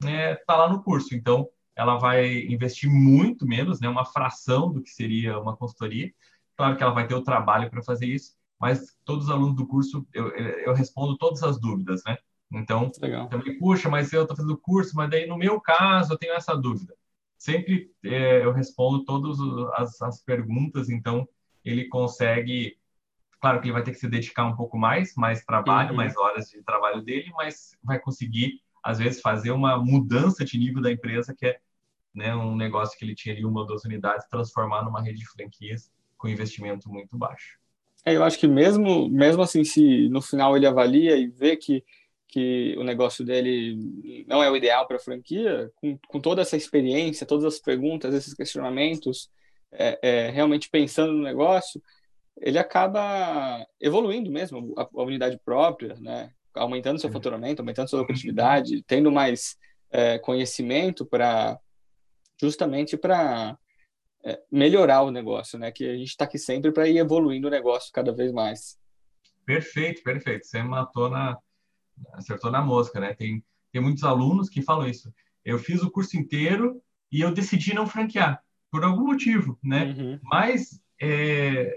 [0.00, 1.14] está né, lá no curso.
[1.14, 6.12] Então, ela vai investir muito menos, né, uma fração do que seria uma consultoria.
[6.56, 9.66] Claro que ela vai ter o trabalho para fazer isso, mas todos os alunos do
[9.66, 12.18] curso, eu, eu respondo todas as dúvidas, né?
[12.50, 13.28] Então, Legal.
[13.28, 16.34] também, puxa, mas eu estou fazendo o curso, mas daí no meu caso eu tenho
[16.34, 16.94] essa dúvida.
[17.38, 19.38] Sempre é, eu respondo todas
[19.74, 21.26] as, as perguntas, então
[21.64, 22.76] ele consegue.
[23.40, 25.96] Claro que ele vai ter que se dedicar um pouco mais, mais trabalho, uhum.
[25.96, 30.82] mais horas de trabalho dele, mas vai conseguir, às vezes, fazer uma mudança de nível
[30.82, 31.60] da empresa, que é
[32.12, 35.28] né, um negócio que ele tinha ali uma ou duas unidades, transformar numa rede de
[35.28, 37.58] franquias com investimento muito baixo.
[38.04, 41.84] É, eu acho que mesmo, mesmo assim, se no final ele avalia e vê que
[42.28, 43.78] que o negócio dele
[44.26, 48.14] não é o ideal para a franquia, com, com, toda essa experiência, todas as perguntas,
[48.14, 49.30] esses questionamentos,
[49.72, 51.82] é, é, realmente pensando no negócio,
[52.40, 56.30] ele acaba evoluindo mesmo a, a unidade própria, né?
[56.54, 59.56] aumentando seu faturamento, aumentando sua lucratividade, tendo mais
[59.90, 61.58] é, conhecimento para
[62.40, 63.56] justamente para
[64.24, 65.70] é, melhorar o negócio, né?
[65.70, 68.78] Que a gente está aqui sempre para ir evoluindo o negócio cada vez mais.
[69.44, 70.46] Perfeito, perfeito.
[70.46, 71.38] Você matou na,
[72.12, 73.14] acertou na mosca, né?
[73.14, 75.12] Tem, tem muitos alunos que falam isso.
[75.44, 76.80] Eu fiz o curso inteiro
[77.10, 79.94] e eu decidi não franquear, por algum motivo, né?
[79.96, 80.20] Uhum.
[80.22, 81.74] Mas é,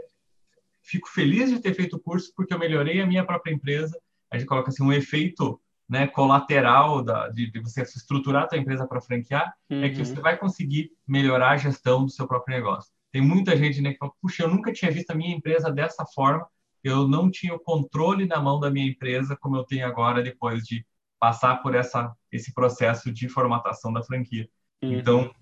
[0.83, 3.97] fico feliz de ter feito o curso porque eu melhorei a minha própria empresa.
[4.29, 5.59] A gente coloca assim um efeito
[5.91, 9.83] né, colateral da, de, de, você estruturar a sua empresa para franquear uhum.
[9.83, 10.21] é que você uhum.
[10.21, 12.91] vai conseguir melhorar a gestão do seu próprio negócio.
[13.11, 16.05] Tem muita gente né, que fala, puxa, eu nunca tinha visto a minha empresa dessa
[16.05, 16.47] forma,
[16.83, 20.63] eu não tinha o controle na mão da minha empresa como eu tenho agora depois
[20.63, 20.85] de
[21.19, 24.49] passar por essa esse processo de formatação da franquia.
[24.81, 24.93] Uhum.
[24.93, 25.35] Então,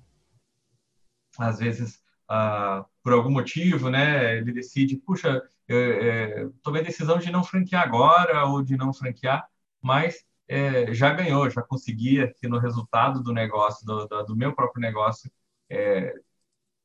[1.37, 7.31] às vezes, ah, por algum motivo, né, ele decide, puxa, é, tomei a decisão de
[7.31, 9.47] não franquear agora ou de não franquear,
[9.81, 14.53] mas é, já ganhou, já consegui aqui no resultado do negócio, do, do, do meu
[14.55, 15.31] próprio negócio,
[15.69, 16.15] é,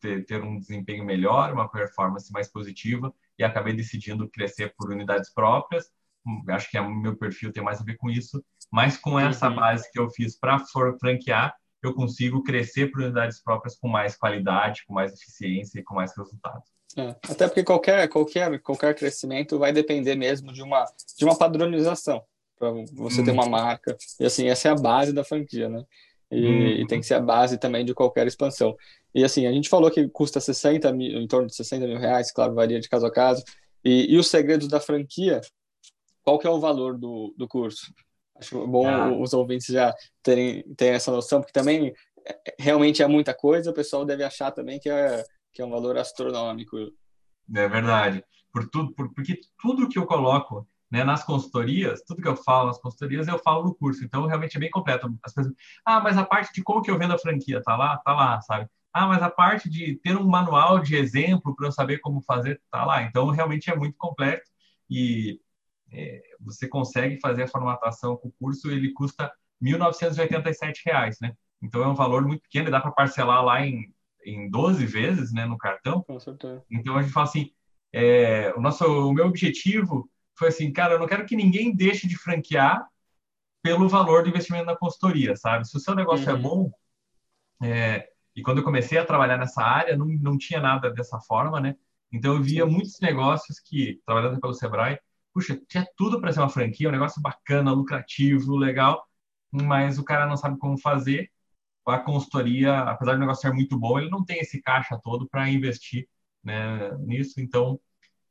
[0.01, 5.33] ter, ter um desempenho melhor, uma performance mais positiva e acabei decidindo crescer por unidades
[5.33, 5.91] próprias.
[6.49, 9.57] Acho que o meu perfil tem mais a ver com isso, mas com essa uhum.
[9.57, 10.59] base que eu fiz para
[10.99, 15.95] franquear, eu consigo crescer por unidades próprias com mais qualidade, com mais eficiência e com
[15.95, 16.63] mais resultado.
[16.97, 20.85] É, até porque qualquer, qualquer, qualquer crescimento vai depender mesmo de uma,
[21.19, 22.23] de uma padronização
[22.59, 23.25] para você hum.
[23.25, 23.97] ter uma marca.
[24.19, 25.85] E assim, essa é a base da franquia, né?
[26.31, 26.67] E, hum.
[26.67, 28.77] e, tem que ser a base também de qualquer expansão.
[29.15, 32.33] E assim, a gente falou que custa 60 mil, em torno de 60 mil reais,
[32.33, 33.45] claro, varia de caso a caso.
[33.85, 35.41] E, e os segredos da franquia,
[36.23, 37.93] qual que é o valor do, do curso?
[38.37, 39.13] Acho bom ah.
[39.13, 41.95] os ouvintes já terem, terem essa noção, porque também
[42.27, 45.71] é, realmente é muita coisa, o pessoal deve achar também que é, que é um
[45.71, 46.77] valor astronômico.
[47.55, 48.25] É verdade.
[48.53, 52.69] Por tudo, por, porque tudo que eu coloco né, nas consultorias, tudo que eu falo
[52.69, 54.05] nas consultorias, eu falo no curso.
[54.05, 55.13] Então, realmente é bem completo.
[55.23, 55.55] As pessoas,
[55.85, 57.99] ah, mas a parte de como que eu vendo a franquia, tá lá?
[57.99, 58.69] Tá lá, sabe?
[58.95, 62.63] Ah, mas a parte de ter um manual de exemplo para eu saber como fazer,
[62.71, 63.03] tá lá.
[63.03, 64.49] Então, realmente é muito completo
[64.89, 65.41] e
[65.91, 71.35] é, você consegue fazer a formatação com o curso, ele custa R$ 1.987, né?
[71.61, 73.93] Então, é um valor muito pequeno e dá para parcelar lá em,
[74.25, 76.05] em 12 vezes, né, no cartão.
[76.05, 76.63] Com certeza.
[76.71, 77.51] Então, a gente fala assim,
[77.93, 82.07] é, o, nosso, o meu objetivo foi assim, cara, eu não quero que ninguém deixe
[82.07, 82.87] de franquear
[83.61, 85.67] pelo valor do investimento na consultoria, sabe?
[85.67, 86.39] Se o seu negócio é uhum.
[86.39, 86.73] é bom,
[87.61, 91.61] É, e quando eu comecei a trabalhar nessa área, não, não tinha nada dessa forma,
[91.61, 91.77] né?
[92.13, 94.99] Então eu via muitos negócios que, trabalhando pelo Sebrae,
[95.33, 99.05] puxa, tinha tudo para ser uma franquia, um negócio bacana, lucrativo, legal,
[99.53, 101.31] mas o cara não sabe como fazer.
[101.87, 105.51] A consultoria, apesar do negócio ser muito bom, ele não tem esse caixa todo para
[105.51, 106.09] investir
[106.43, 107.41] né, nisso.
[107.41, 107.79] Então,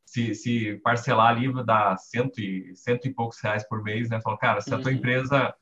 [0.06, 4.22] se, se parcelar ali, dá cento e, cento e poucos reais por mês, né?
[4.22, 4.98] Falou, cara, se a tua uhum.
[4.98, 5.54] empresa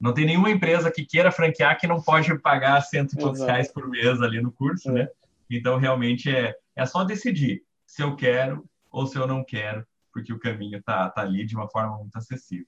[0.00, 3.72] não tem nenhuma empresa que queira franquear que não pode pagar cento e poucos reais
[3.72, 5.00] por mês ali no curso, né?
[5.00, 5.04] é.
[5.04, 5.10] né?
[5.50, 10.32] Então, realmente, é, é só decidir se eu quero ou se eu não quero, porque
[10.32, 12.66] o caminho tá, tá ali de uma forma muito acessível.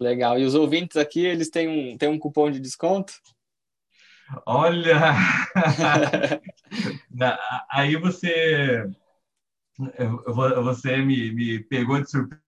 [0.00, 0.38] Legal.
[0.38, 3.12] E os ouvintes aqui, eles têm um, têm um cupom de desconto?
[4.46, 4.96] Olha!
[7.70, 8.90] aí você
[10.62, 12.42] você me, me pegou de surpresa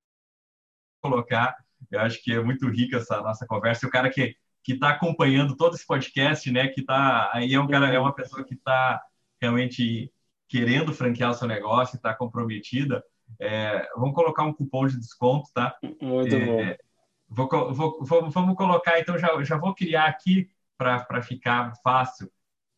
[1.02, 1.56] colocar.
[1.90, 3.84] Eu acho que é muito rica essa nossa conversa.
[3.84, 4.34] E o cara que
[4.66, 6.66] que está acompanhando todo esse podcast, né?
[6.66, 9.00] Que tá aí é um cara é uma pessoa que está
[9.40, 10.12] realmente
[10.48, 13.04] querendo franquear o seu negócio, está comprometida.
[13.38, 15.76] É, vamos colocar um cupom de desconto, tá?
[16.02, 17.48] Muito é, bom.
[17.48, 22.28] Vou, vou, vou, vamos colocar, então já, já vou criar aqui para ficar fácil.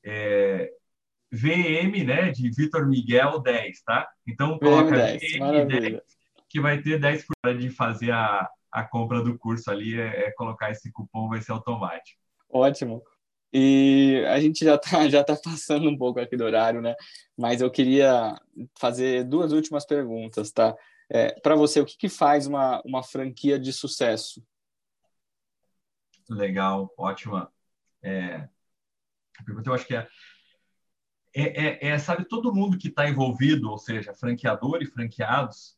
[0.05, 0.71] É,
[1.33, 4.07] VM, né, de Vitor Miguel 10, tá?
[4.27, 6.03] Então coloca VM10, VM10
[6.49, 10.71] que vai ter 10% de fazer a, a compra do curso ali, é, é, colocar
[10.71, 12.21] esse cupom, vai ser automático.
[12.49, 13.03] Ótimo.
[13.53, 16.95] E a gente já está já tá passando um pouco aqui do horário, né?
[17.37, 18.39] Mas eu queria
[18.79, 20.77] fazer duas últimas perguntas, tá?
[21.11, 24.45] É, Para você, o que, que faz uma, uma franquia de sucesso?
[26.29, 27.51] Legal, ótima.
[28.03, 28.47] É,
[29.39, 30.07] a pergunta eu acho que é
[31.35, 35.78] é, é, é, sabe, todo mundo que está envolvido, ou seja, franqueador e franqueados,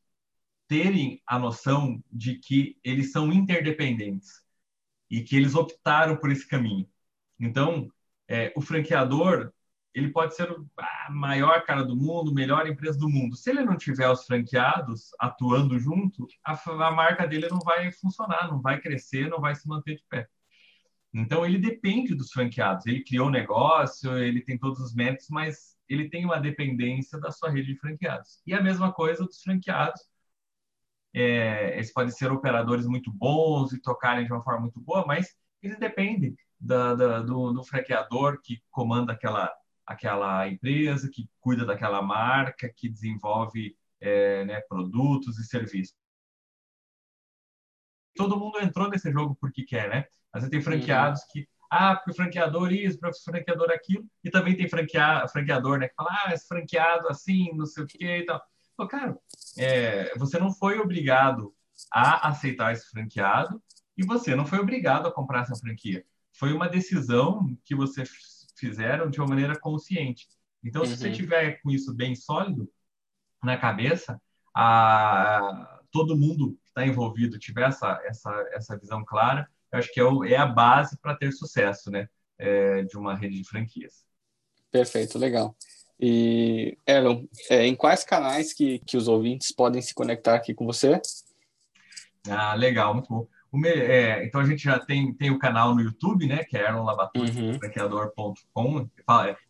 [0.70, 4.40] terem a noção de que eles são interdependentes
[5.10, 6.88] e que eles optaram por esse caminho.
[7.40, 7.90] Então,
[8.28, 9.52] é, o franqueador
[9.92, 10.48] ele pode ser
[10.78, 13.34] a maior cara do mundo, melhor empresa do mundo.
[13.34, 18.46] Se ele não tiver os franqueados atuando junto, a, a marca dele não vai funcionar,
[18.46, 20.28] não vai crescer, não vai se manter de pé.
[21.12, 22.86] Então, ele depende dos franqueados.
[22.86, 27.32] Ele criou o negócio, ele tem todos os méritos, mas ele tem uma dependência da
[27.32, 28.40] sua rede de franqueados.
[28.46, 30.00] E a mesma coisa dos franqueados.
[31.12, 35.34] É, eles podem ser operadores muito bons e tocarem de uma forma muito boa, mas
[35.62, 39.52] eles dependem da, da, do, do franqueador que comanda aquela,
[39.86, 45.96] aquela empresa, que cuida daquela marca, que desenvolve é, né, produtos e serviços.
[48.14, 50.04] Todo mundo entrou nesse jogo porque quer, né?
[50.32, 51.26] Mas tem franqueados uhum.
[51.32, 55.78] que, ah, porque o franqueador isso, porque o franqueador aquilo, e também tem franquea, franqueador,
[55.78, 58.42] né, que fala, ah, esse franqueado assim, não sei o quê e tal.
[58.80, 59.18] Então, cara,
[59.58, 61.54] é, você não foi obrigado
[61.92, 63.62] a aceitar esse franqueado
[63.94, 66.02] e você não foi obrigado a comprar essa franquia.
[66.32, 68.04] Foi uma decisão que você
[68.56, 70.26] fizeram de uma maneira consciente.
[70.64, 70.88] Então, uhum.
[70.88, 71.14] se você uhum.
[71.14, 72.70] tiver com isso bem sólido
[73.42, 74.18] na cabeça,
[74.56, 80.00] a, todo mundo que está envolvido tiver essa, essa, essa visão clara, eu acho que
[80.00, 82.08] é, o, é a base para ter sucesso, né?
[82.38, 84.06] É, de uma rede de franquias.
[84.70, 85.54] Perfeito, legal.
[86.00, 90.64] E, Erlon, é, em quais canais que, que os ouvintes podem se conectar aqui com
[90.64, 91.00] você?
[92.28, 93.26] Ah, legal, muito bom.
[93.52, 96.44] Me, é, então a gente já tem, tem o canal no YouTube, né?
[96.44, 97.58] Que é erlonlabatute, uhum.
[97.58, 98.88] franqueador.com.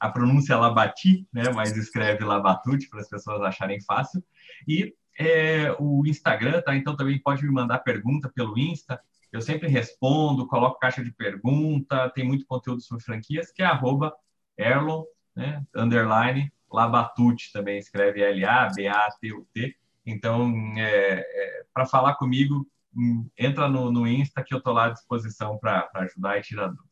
[0.01, 1.51] A pronúncia é Labati, né?
[1.55, 4.25] Mas escreve Labatute para as pessoas acharem fácil.
[4.67, 6.75] E é, o Instagram, tá?
[6.75, 8.99] Então também pode me mandar pergunta pelo Insta.
[9.31, 14.13] Eu sempre respondo, coloco caixa de pergunta, tem muito conteúdo sobre franquias, que é arroba
[14.59, 15.05] Erlon,
[15.41, 19.77] né, underline, Labatute também, escreve L-A-B-A-T-U-T.
[20.07, 24.87] Então, é, é, para falar comigo, hum, entra no, no Insta que eu estou lá
[24.87, 26.91] à disposição para ajudar e tirar dúvidas.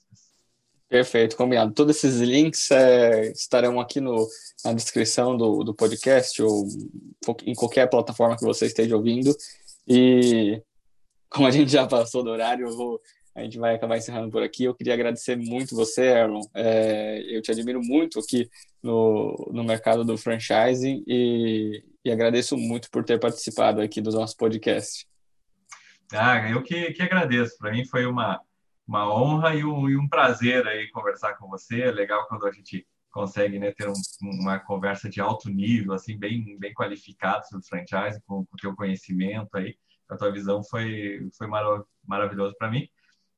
[0.89, 1.75] Perfeito, combinado.
[1.75, 4.27] Todos esses links é, estarão aqui no,
[4.65, 6.67] na descrição do, do podcast ou
[7.45, 9.37] em qualquer plataforma que você esteja ouvindo.
[9.87, 10.63] E
[11.29, 13.01] como a gente já passou do horário, eu vou,
[13.39, 14.65] a gente vai acabar encerrando por aqui.
[14.65, 16.41] Eu queria agradecer muito você, Aaron.
[16.55, 18.51] É, eu te admiro muito aqui
[18.83, 24.37] no, no mercado do franchising e, e agradeço muito por ter participado aqui do nosso
[24.37, 25.07] podcast.
[26.13, 27.57] Ah, eu que, que agradeço.
[27.59, 28.41] Para mim foi uma,
[28.87, 31.83] uma honra e um, e um prazer aí conversar com você.
[31.83, 36.19] É legal quando a gente consegue né, ter um, uma conversa de alto nível, assim,
[36.19, 39.77] bem, bem qualificado sobre franchising, com o teu conhecimento aí
[40.09, 42.89] a tua visão foi, foi marav maravilhoso para mim.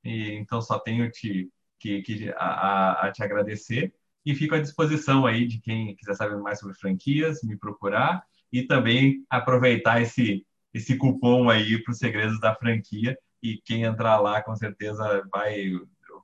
[0.05, 3.92] E, então, só tenho te, que, que a, a, te agradecer
[4.24, 8.22] e fico à disposição aí de quem quiser saber mais sobre franquias, me procurar
[8.53, 14.20] e também aproveitar esse, esse cupom aí para os segredos da franquia e quem entrar
[14.20, 15.72] lá com certeza vai,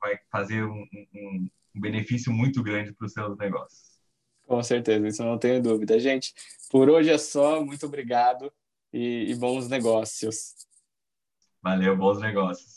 [0.01, 3.97] vai fazer um, um, um benefício muito grande para os seus negócios.
[4.47, 5.99] Com certeza, isso não tenho dúvida.
[5.99, 6.33] Gente,
[6.70, 7.64] por hoje é só.
[7.64, 8.53] Muito obrigado
[8.93, 10.55] e, e bons negócios.
[11.61, 12.74] Valeu, bons negócios.